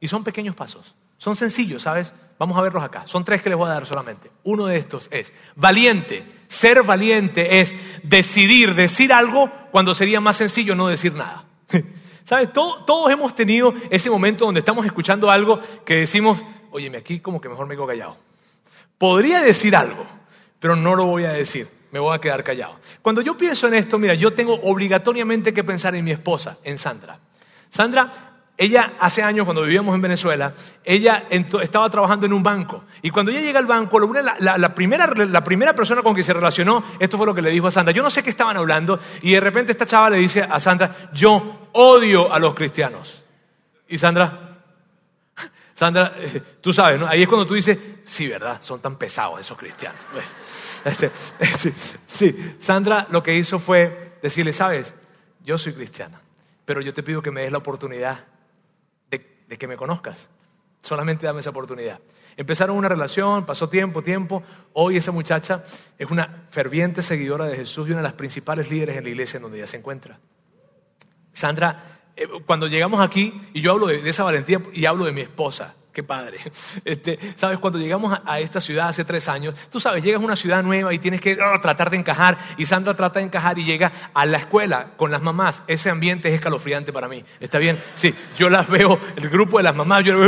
[0.00, 0.94] Y son pequeños pasos.
[1.18, 2.12] Son sencillos, ¿sabes?
[2.38, 3.06] Vamos a verlos acá.
[3.06, 4.30] Son tres que les voy a dar solamente.
[4.44, 6.24] Uno de estos es valiente.
[6.48, 11.44] Ser valiente es decidir decir algo cuando sería más sencillo no decir nada.
[12.24, 12.52] ¿Sabes?
[12.52, 17.48] Todos, hemos tenido ese momento donde estamos escuchando algo que decimos, óyeme, aquí como que
[17.48, 18.16] mejor me quedo callado.
[18.98, 20.04] Podría decir algo,
[20.58, 22.78] pero no lo voy a decir me voy a quedar callado.
[23.00, 26.76] Cuando yo pienso en esto, mira, yo tengo obligatoriamente que pensar en mi esposa, en
[26.76, 27.18] Sandra.
[27.70, 28.12] Sandra,
[28.58, 32.84] ella hace años cuando vivíamos en Venezuela, ella estaba trabajando en un banco.
[33.00, 36.84] Y cuando ella llega al banco, la, primera, la primera persona con que se relacionó,
[36.98, 37.94] esto fue lo que le dijo a Sandra.
[37.94, 41.10] Yo no sé qué estaban hablando y de repente esta chava le dice a Sandra,
[41.14, 43.22] yo odio a los cristianos.
[43.88, 44.58] Y Sandra,
[45.74, 47.06] Sandra, eh, tú sabes, ¿no?
[47.06, 48.58] Ahí es cuando tú dices, sí, ¿verdad?
[48.60, 50.00] Son tan pesados esos cristianos.
[52.06, 54.94] Sí, Sandra lo que hizo fue decirle, sabes,
[55.44, 56.20] yo soy cristiana,
[56.64, 58.24] pero yo te pido que me des la oportunidad
[59.10, 60.28] de, que me conozcas.
[60.82, 62.00] Solamente dame esa oportunidad.
[62.36, 64.42] Empezaron una relación, pasó tiempo, tiempo.
[64.74, 65.64] Hoy esa muchacha
[65.98, 69.38] es una ferviente seguidora de Jesús y una de las principales líderes en la iglesia
[69.38, 70.18] en donde ella se encuentra.
[71.32, 75.22] Sandra, eh, cuando llegamos aquí, y yo hablo de esa valentía y hablo de mi
[75.22, 76.36] esposa, Qué padre.
[76.84, 80.36] Este, sabes, cuando llegamos a, esta ciudad hace tres años, tú sabes, llegas a una
[80.36, 82.36] ciudad nueva y tienes que oh, tratar de encajar.
[82.58, 85.62] Y Sandra trata de encajar y llega a la escuela con las mamás.
[85.66, 87.24] Ese ambiente es escalofriante para mí.
[87.40, 87.80] ¿Está bien?
[87.94, 90.20] Sí, yo las veo, el grupo de las mamás, yo,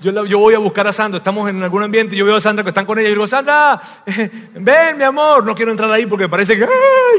[0.00, 1.18] yo, yo, voy a buscar a Sandra.
[1.18, 3.26] Estamos en algún ambiente y yo veo a Sandra que están con ella y digo,
[3.26, 3.78] Sandra,
[4.54, 5.44] ven, mi amor.
[5.44, 6.66] No quiero entrar ahí porque parece que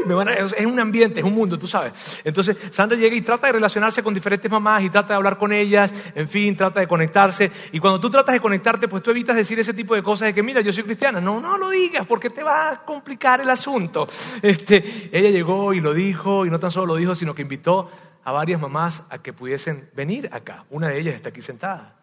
[0.06, 0.32] me van a...
[0.34, 1.92] es un ambiente, es un mundo, tú sabes.
[2.24, 5.52] Entonces, Sandra llega y trata de relacionarse con diferentes mamás y trata de hablar con
[5.52, 5.92] ellas.
[6.16, 7.50] En fin, trata de conectarse.
[7.72, 10.34] Y cuando tú tratas de conectarte, pues tú evitas decir ese tipo de cosas de
[10.34, 11.20] que, mira, yo soy cristiana.
[11.20, 14.08] No, no lo digas porque te va a complicar el asunto.
[14.42, 17.90] Este, ella llegó y lo dijo, y no tan solo lo dijo, sino que invitó
[18.24, 20.64] a varias mamás a que pudiesen venir acá.
[20.70, 21.96] Una de ellas está aquí sentada.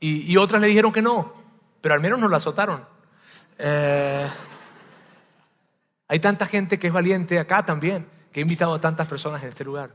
[0.00, 1.34] Y, otras le dijeron que no,
[1.80, 2.84] pero al menos nos la azotaron.
[3.58, 4.28] Eh,
[6.06, 9.48] hay tanta gente que es valiente acá también, que he invitado a tantas personas en
[9.48, 9.90] este lugar.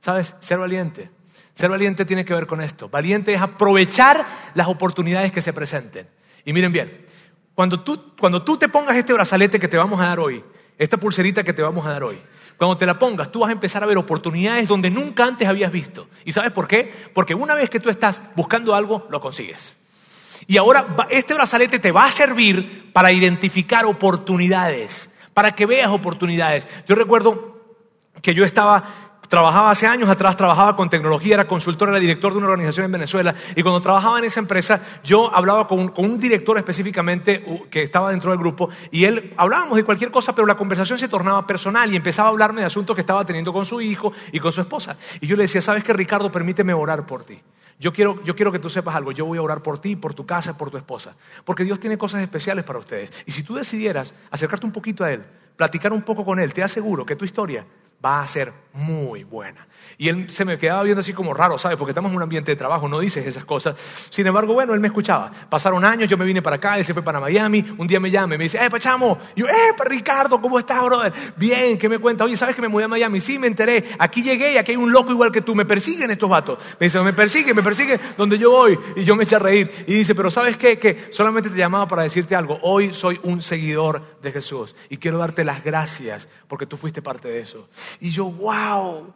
[0.00, 0.34] ¿Sabes?
[0.40, 1.10] Ser valiente
[1.54, 2.88] ser valiente tiene que ver con esto.
[2.88, 6.06] Valiente es aprovechar las oportunidades que se presenten.
[6.44, 7.06] Y miren bien,
[7.54, 10.44] cuando tú, cuando tú te pongas este brazalete que te vamos a dar hoy,
[10.76, 12.20] esta pulserita que te vamos a dar hoy,
[12.56, 15.72] cuando te la pongas, tú vas a empezar a ver oportunidades donde nunca antes habías
[15.72, 16.08] visto.
[16.24, 16.92] ¿Y sabes por qué?
[17.14, 19.74] Porque una vez que tú estás buscando algo, lo consigues.
[20.46, 26.66] Y ahora este brazalete te va a servir para identificar oportunidades, para que veas oportunidades.
[26.86, 27.56] Yo recuerdo
[28.22, 32.38] que yo estaba trabajaba hace años atrás, trabajaba con tecnología, era consultor, era director de
[32.38, 33.34] una organización en Venezuela.
[33.54, 38.30] Y cuando trabajaba en esa empresa, yo hablaba con un, director específicamente que estaba dentro
[38.30, 41.96] del grupo y él hablábamos de cualquier cosa, pero la conversación se tornaba personal y
[41.96, 44.96] empezaba a hablarme de asuntos que estaba teniendo con su hijo y con su esposa.
[45.20, 46.32] Y yo le decía, ¿sabes qué, Ricardo?
[46.32, 47.40] Permíteme orar por ti.
[47.78, 49.12] Yo quiero, yo quiero que tú sepas algo.
[49.12, 51.14] Yo voy a orar por ti, por tu casa, por tu esposa.
[51.44, 53.10] Porque Dios tiene cosas especiales para ustedes.
[53.26, 55.22] Y si tú decidieras acercarte un poquito a Él,
[55.56, 57.66] platicar un poco con Él, te aseguro que tu historia
[58.06, 59.66] va a ser muy buena.
[59.98, 61.76] Y él se me quedaba viendo así como raro, ¿sabes?
[61.76, 63.76] Porque estamos en un ambiente de trabajo, no dices esas cosas.
[64.10, 65.30] Sin embargo, bueno, él me escuchaba.
[65.48, 68.10] Pasaron años, yo me vine para acá, él se fue para Miami, un día me
[68.10, 69.18] llama y me dice, ¡eh, Pachamo!
[69.34, 71.12] Y yo, ¡eh, Ricardo, ¿cómo estás, brother?
[71.36, 72.24] Bien, ¿qué me cuenta?
[72.24, 73.20] Oye, ¿sabes que me mudé a Miami?
[73.20, 73.84] Sí, me enteré.
[73.98, 75.54] Aquí llegué y aquí hay un loco igual que tú.
[75.54, 76.58] Me persiguen estos vatos.
[76.78, 78.78] Me dice, me persiguen, me persiguen donde yo voy.
[78.96, 79.70] Y yo me eché a reír.
[79.86, 80.78] Y dice, pero ¿sabes qué?
[80.78, 82.58] Que solamente te llamaba para decirte algo.
[82.62, 87.28] Hoy soy un seguidor de Jesús y quiero darte las gracias porque tú fuiste parte
[87.28, 87.68] de eso.
[88.00, 89.14] Y yo, wow.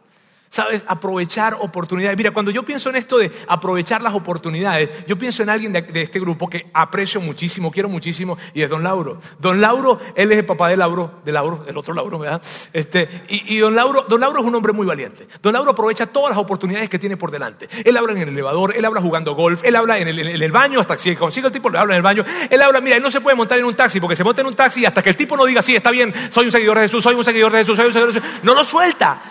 [0.51, 0.83] ¿Sabes?
[0.85, 2.17] Aprovechar oportunidades.
[2.17, 5.85] Mira, cuando yo pienso en esto de aprovechar las oportunidades, yo pienso en alguien de,
[5.93, 9.21] este grupo que aprecio muchísimo, quiero muchísimo, y es Don Lauro.
[9.39, 12.41] Don Lauro, él es el papá de Lauro, de Lauro, el otro Lauro, ¿verdad?
[12.73, 15.25] Este, y, don, Lauro, don Lauro es un hombre muy valiente.
[15.41, 17.69] Don Lauro aprovecha todas las oportunidades que tiene por delante.
[17.85, 20.97] Él habla en el elevador, él habla jugando golf, él habla en el, baño, hasta
[20.97, 22.25] que si consigue el tipo, le habla en el baño.
[22.49, 24.47] Él habla, mira, él no se puede montar en un taxi, porque se monta en
[24.47, 26.83] un taxi hasta que el tipo no diga, sí, está bien, soy un seguidor de
[26.83, 28.39] Jesús, soy un seguidor de Jesús, soy un seguidor de Jesús.
[28.43, 29.21] No lo suelta.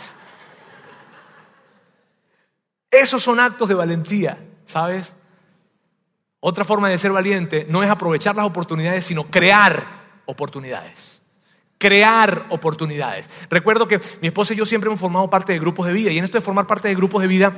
[2.90, 5.14] Esos son actos de valentía, ¿sabes?
[6.40, 11.20] Otra forma de ser valiente no es aprovechar las oportunidades, sino crear oportunidades.
[11.78, 13.28] Crear oportunidades.
[13.48, 16.18] Recuerdo que mi esposa y yo siempre hemos formado parte de grupos de vida y
[16.18, 17.54] en esto de formar parte de grupos de vida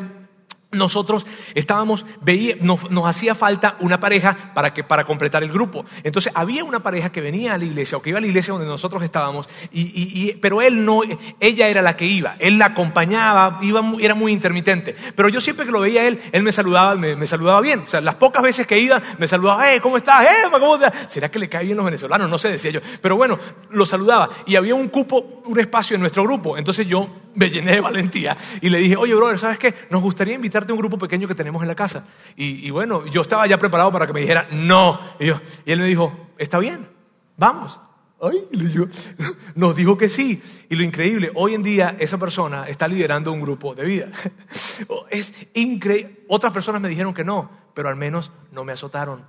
[0.73, 5.85] nosotros estábamos, veía, nos, hacía falta una pareja para, que, para completar el grupo.
[6.03, 8.53] Entonces había una pareja que venía a la iglesia o que iba a la iglesia
[8.53, 11.03] donde nosotros estábamos, y, pero él no,
[11.41, 14.97] ella era la que iba, él la acompañaba, iba, era muy intermitente.
[15.15, 17.81] Pero yo siempre que lo veía él, él me saludaba, me, saludaba bien.
[17.87, 20.25] O sea, las pocas veces que iba, me saludaba, eh, ¿cómo estás?
[20.25, 21.13] Eh, ¿cómo estás?
[21.13, 22.29] ¿Será que le cae bien los venezolanos?
[22.29, 22.81] No sé, decía yo.
[23.01, 23.39] Pero bueno,
[23.71, 26.57] lo saludaba y había un cupo, un espacio en nuestro grupo.
[26.57, 29.75] Entonces yo me llené de valentía y le dije, oye, brother, ¿sabes qué?
[29.91, 32.05] Nos gustaría invitarte un grupo pequeño que tenemos en la casa.
[32.37, 34.99] Y, bueno, yo estaba ya preparado para que me dijera, no.
[35.19, 35.29] Y,
[35.71, 36.89] él me dijo, está bien,
[37.37, 37.79] vamos.
[38.21, 38.49] Ay,
[39.57, 40.41] nos dijo que sí.
[40.69, 44.09] Y lo increíble, hoy en día esa persona está liderando un grupo de vida.
[45.11, 46.25] Es increíble.
[46.29, 49.25] Otras personas me dijeron que no, pero al menos no me azotaron.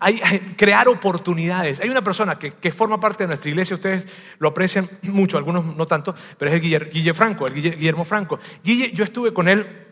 [0.00, 0.18] Hay,
[0.56, 1.80] crear oportunidades.
[1.80, 4.06] Hay una persona que, forma parte de nuestra iglesia, ustedes
[4.38, 8.38] lo aprecian mucho, algunos no tanto, pero es el Guille, Franco, el Guillermo Franco.
[8.62, 9.85] Guille, yo estuve con él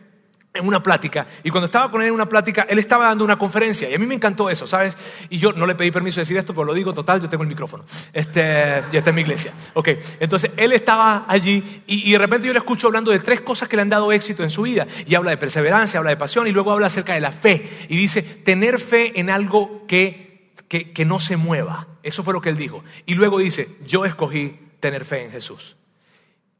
[0.55, 1.27] en una plática.
[1.43, 3.89] Y cuando estaba él en una plática, él estaba dando una conferencia.
[3.89, 4.97] Y a mí me encantó eso, ¿sabes?
[5.29, 7.43] Y yo no le pedí permiso de decir esto, pero lo digo total, yo tengo
[7.43, 7.85] el micrófono.
[8.13, 8.41] Este,
[8.91, 9.53] ya está en mi iglesia.
[9.73, 9.89] Ok,
[10.19, 13.75] entonces él estaba allí y, de repente yo le escucho hablando de tres cosas que
[13.75, 14.87] le han dado éxito en su vida.
[15.05, 17.69] Y habla de perseverancia, habla de pasión y luego habla acerca de la fe.
[17.89, 21.87] Y dice, tener fe en algo que, que, que no se mueva.
[22.03, 22.83] Eso fue lo que él dijo.
[23.05, 25.75] Y luego dice, yo escogí tener fe en Jesús.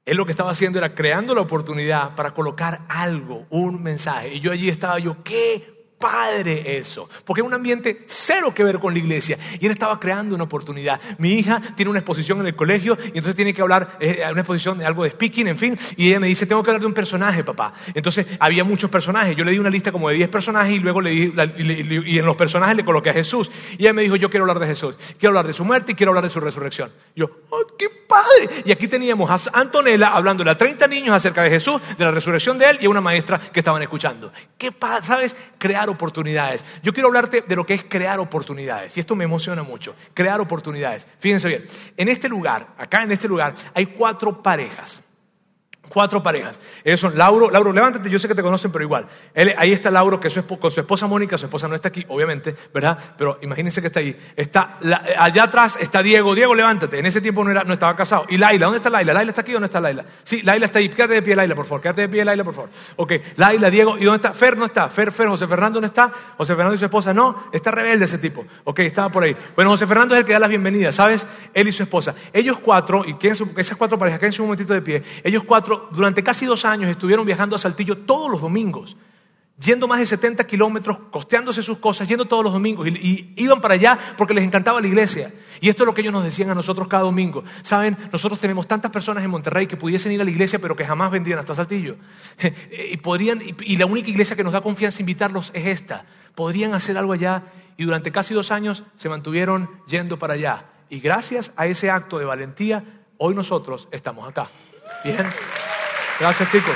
[0.06, 4.36] Él lo que estaba haciendo era creando la oportunidad para colocar algo, un mensaje.
[4.36, 8.80] Y yo allí estaba yo, ¿qué padre eso, porque es un ambiente cero que ver
[8.80, 9.38] con la iglesia.
[9.60, 11.00] Y él estaba creando una oportunidad.
[11.18, 14.42] Mi hija tiene una exposición en el colegio y entonces tiene que hablar, eh, una
[14.42, 16.88] exposición de algo de speaking, en fin, y ella me dice, tengo que hablar de
[16.88, 17.74] un personaje, papá.
[17.94, 19.36] Entonces había muchos personajes.
[19.36, 22.26] Yo le di una lista como de 10 personajes y luego le di, y, en
[22.26, 23.50] los personajes le coloqué a Jesús.
[23.78, 25.96] Y ella me dijo, yo quiero hablar de Jesús, quiero hablar de su muerte y
[25.96, 26.92] quiero hablar de su resurrección.
[27.16, 28.64] yo, ¡oh, qué padre!
[28.66, 32.58] Y aquí teníamos a Antonella hablándole a 30 niños acerca de Jesús, de la resurrección
[32.58, 34.32] de él y a una maestra que estaban escuchando.
[34.58, 35.06] ¿Qué padre?
[35.06, 35.36] ¿Sabes?
[35.58, 36.64] Crear oportunidades.
[36.84, 38.96] Yo quiero hablarte de lo que es crear oportunidades.
[38.98, 39.96] Y esto me emociona mucho.
[40.14, 41.06] Crear oportunidades.
[41.20, 41.66] Fíjense bien.
[41.98, 45.02] En este lugar, acá en este lugar, hay cuatro parejas.
[45.90, 46.60] Cuatro parejas.
[46.84, 49.08] Ellos son Lauro, Lauro, levántate, yo sé que te conocen, pero igual.
[49.58, 52.56] ahí está Lauro, que es con su esposa Mónica, su esposa no está aquí, obviamente,
[52.74, 52.98] ¿verdad?
[53.18, 54.16] Pero imagínense que está ahí.
[54.36, 54.78] Está,
[55.18, 57.00] allá atrás está Diego, Diego, levántate.
[57.00, 58.26] En ese tiempo no, era, no estaba casado.
[58.30, 59.14] Y Laila, ¿dónde está Laila?
[59.14, 60.06] ¿Laila está aquí o no está Laila?
[60.24, 60.90] Sí, Laila está ahí.
[60.90, 61.82] Quédate de pie, Laila, por favor.
[61.82, 62.70] Quédate de pie, Laila, por favor.
[62.96, 64.34] Ok, Laila, Diego, ¿y dónde está?
[64.34, 64.90] Fer no está.
[64.90, 66.12] Fer, Fer, José Fernando no está.
[66.38, 67.46] José Fernando y su esposa no.
[67.52, 68.46] Está rebelde ese tipo.
[68.64, 69.36] Ok, estaba por ahí.
[69.56, 71.26] Bueno, José Fernando es el que da las bienvenidas, ¿sabes?
[71.54, 72.16] Él y su esposa.
[72.34, 75.04] Ellos cuatro, y esas cuatro parejas, quédense un momentito de pie.
[75.24, 78.98] Ellos cuatro, durante casi dos años estuvieron viajando a Saltillo todos los domingos,
[79.60, 83.76] yendo más de 70 kilómetros, costeándose sus cosas, yendo todos los domingos, y, iban para
[83.76, 85.34] allá porque les encantaba la iglesia.
[85.62, 87.44] Y esto es lo que ellos nos decían a nosotros cada domingo.
[87.62, 90.86] Saben, nosotros tenemos tantas personas en Monterrey que pudiesen ir a la iglesia, pero que
[90.86, 91.96] jamás vendrían hasta Saltillo.
[92.92, 96.06] y, podrían, y la única iglesia que nos da confianza invitarlos es esta.
[96.36, 97.44] Podrían hacer algo allá,
[97.78, 100.66] y durante casi dos años se mantuvieron yendo para allá.
[100.90, 102.84] Y gracias a ese acto de valentía,
[103.18, 104.50] hoy nosotros estamos acá.
[105.04, 105.26] Bien.
[106.20, 106.76] Gracias, chicos.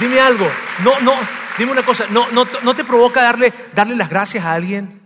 [0.00, 0.48] Dime algo,
[0.82, 1.14] no, no,
[1.56, 5.00] dime una cosa, no, no, no te provoca darle, darle las gracias a alguien.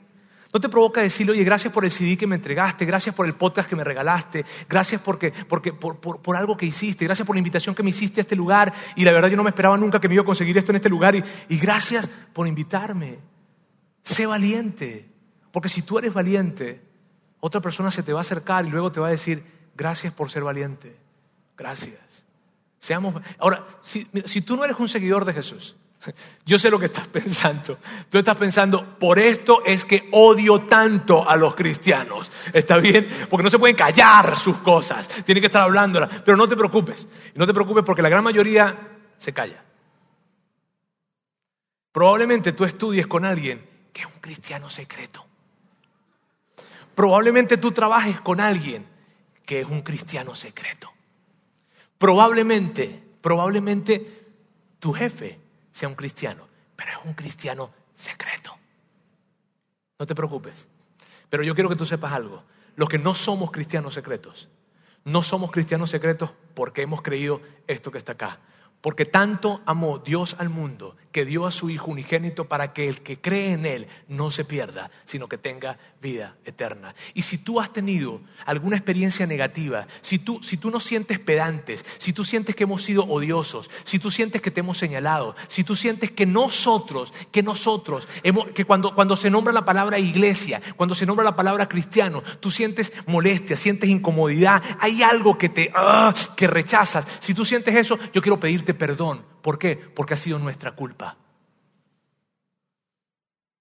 [0.53, 3.35] ¿No te provoca decirle, oye, gracias por el CD que me entregaste, gracias por el
[3.35, 7.41] podcast que me regalaste, gracias porque, porque, por, por, algo que hiciste, gracias por la
[7.41, 10.01] invitación que me hiciste a este lugar y la verdad yo no me esperaba nunca
[10.01, 13.19] que me iba a conseguir esto en este lugar y, y gracias por invitarme.
[14.03, 15.11] Sé valiente,
[15.53, 16.83] porque si tú eres valiente,
[17.41, 19.45] Otra persona se te va a acercar y luego te va a decir,
[19.77, 20.97] gracias por ser valiente.
[21.57, 22.25] Gracias.
[22.79, 23.15] Seamos.
[23.39, 24.05] Ahora, si,
[24.43, 25.77] tú no eres un seguidor de Jesús,
[26.47, 27.79] yo sé lo que estás pensando.
[28.11, 32.31] Tú estás pensando, por esto es que odio tanto a los cristianos.
[32.53, 33.09] ¿Está bien?
[33.29, 35.09] Porque no se pueden callar sus cosas.
[35.25, 36.23] Tienen que estar hablándolas.
[36.23, 37.07] Pero no te preocupes.
[37.35, 38.77] No te preocupes porque la gran mayoría
[39.19, 39.63] se calla.
[41.93, 45.25] Probablemente tú estudies con alguien que es un cristiano secreto.
[46.95, 48.96] Probablemente tú trabajes con alguien
[49.47, 50.93] que es un cristiano secreto.
[51.97, 54.27] Probablemente, probablemente
[54.79, 55.39] tu jefe
[55.73, 58.55] sea un cristiano, pero es un cristiano secreto.
[59.99, 60.69] No te preocupes.
[61.31, 62.45] Pero yo quiero que tú sepas algo.
[62.75, 64.51] Los que no somos cristianos secretos,
[65.05, 68.41] no somos cristianos secretos porque hemos creído esto que está acá.
[68.81, 73.01] Porque tanto amó Dios al mundo que dio a su Hijo unigénito para que el
[73.01, 76.95] que cree en Él no se pierda, sino que tenga vida eterna.
[77.15, 81.87] Y si tú has tenido alguna experiencia negativa, si tú, si tú no sientes pedantes,
[81.97, 85.65] si tú sientes que hemos sido odiosos, si tú sientes que te hemos señalado, si
[85.65, 88.07] tú sientes que nosotros, que nosotros,
[88.55, 92.51] que cuando, cuando se nombra la palabra iglesia, cuando se nombra la palabra cristiano, tú
[92.51, 97.07] sientes molestia, sientes incomodidad, hay algo que te, ah, que rechazas.
[97.21, 99.77] Si tú sientes eso, yo quiero pedirte perdón ¿Por qué?
[99.77, 101.17] Porque ha sido nuestra culpa.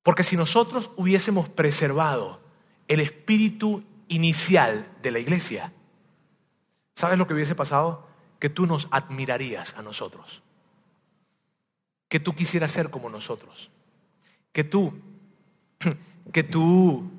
[0.01, 2.41] Porque si nosotros hubiésemos preservado
[2.87, 5.73] el espíritu inicial de la iglesia,
[6.95, 8.07] ¿sabes lo que hubiese pasado?
[8.39, 10.41] Que tú nos admirarías a nosotros.
[12.09, 13.69] Que tú quisieras ser como nosotros.
[14.53, 14.91] Que tú,
[16.33, 17.11] que tú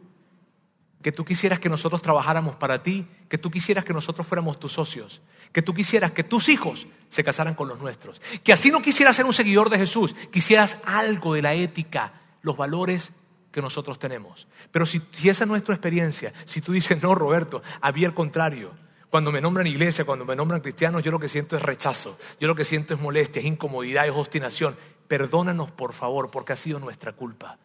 [1.03, 4.72] que tú quisieras que nosotros trabajáramos para ti, que tú quisieras que nosotros fuéramos tus
[4.72, 5.22] socios,
[5.57, 9.17] que tú quisieras que tus hijos se casaran con los nuestros, que así no quisieras
[9.17, 13.11] ser un seguidor de Jesús, quisieras algo de la ética, los valores
[13.51, 14.49] que nosotros tenemos.
[14.71, 18.73] Pero si, esa es nuestra experiencia, si tú dices, no, Roberto, había el contrario,
[19.09, 22.49] cuando me nombran iglesia, cuando me nombran cristianos, yo lo que siento es rechazo, yo
[22.49, 24.77] lo que siento es molestia, es incomodidad, es obstinación.
[25.09, 27.57] Perdónanos, por favor, porque ha sido nuestra culpa,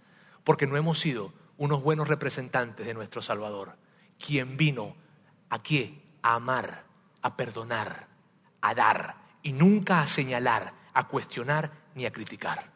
[0.46, 3.76] porque no hemos sido unos buenos representantes de nuestro Salvador,
[4.18, 4.96] quien vino
[5.50, 6.90] aquí a amar,
[7.22, 8.08] a perdonar,
[8.62, 12.72] a dar y nunca a señalar, a cuestionar ni a criticar.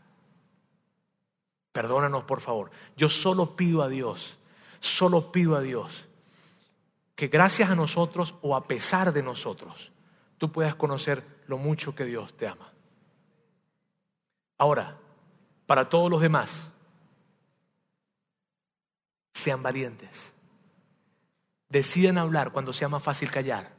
[1.72, 2.72] Perdónanos, por favor.
[2.96, 4.38] Yo solo pido a Dios,
[4.80, 6.06] solo pido a Dios
[7.16, 9.92] que gracias a nosotros o a pesar de nosotros,
[10.38, 12.72] tú puedas conocer lo mucho que Dios te ama.
[14.58, 14.98] Ahora,
[15.66, 16.70] para todos los demás,
[19.34, 20.34] sean valientes.
[21.70, 23.75] Decidan hablar cuando sea más fácil callar.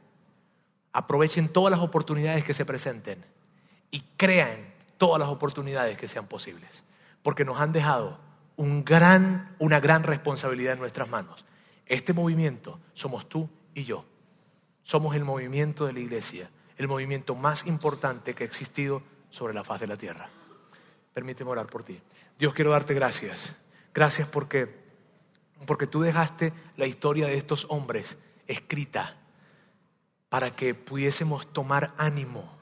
[0.97, 3.23] Aprovechen todas las oportunidades que se presenten
[3.91, 6.83] y crean todas las oportunidades que sean posibles.
[7.21, 8.17] Porque nos han dejado
[8.55, 11.45] un gran, una gran responsabilidad en nuestras manos.
[11.85, 14.05] Este movimiento somos tú y yo.
[14.81, 19.63] Somos el movimiento de la iglesia, el movimiento más importante que ha existido sobre la
[19.63, 20.29] faz de la tierra.
[21.13, 22.01] Permíteme orar por ti.
[22.39, 23.55] Dios, quiero darte gracias.
[23.93, 24.87] Gracias porque
[25.67, 28.17] porque tú dejaste la historia de estos hombres
[28.47, 29.15] escrita
[30.29, 32.57] para que pudiésemos tomar ánimo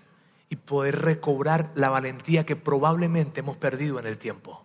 [0.49, 4.63] y poder recobrar la valentía que probablemente hemos perdido en el tiempo.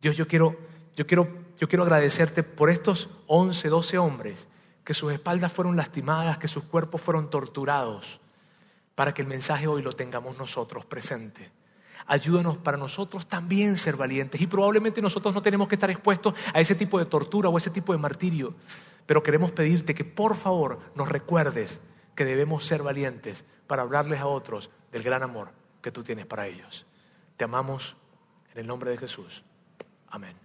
[0.00, 0.56] Dios, yo quiero,
[0.96, 4.46] yo quiero, yo quiero agradecerte por estos 11, 12 hombres
[4.84, 8.20] que sus espaldas fueron lastimadas, que sus cuerpos fueron torturados,
[8.94, 11.50] para que el mensaje hoy lo tengamos nosotros presente.
[12.06, 14.40] Ayúdanos para nosotros también ser valientes.
[14.40, 17.70] Y probablemente nosotros no tenemos que estar expuestos a ese tipo de tortura o ese
[17.70, 18.54] tipo de martirio.
[19.06, 21.80] Pero queremos pedirte que por favor nos recuerdes
[22.14, 25.50] que debemos ser valientes para hablarles a otros del gran amor
[25.82, 26.86] que tú tienes para ellos.
[27.36, 27.96] Te amamos
[28.52, 29.44] en el nombre de Jesús.
[30.08, 30.43] Amén.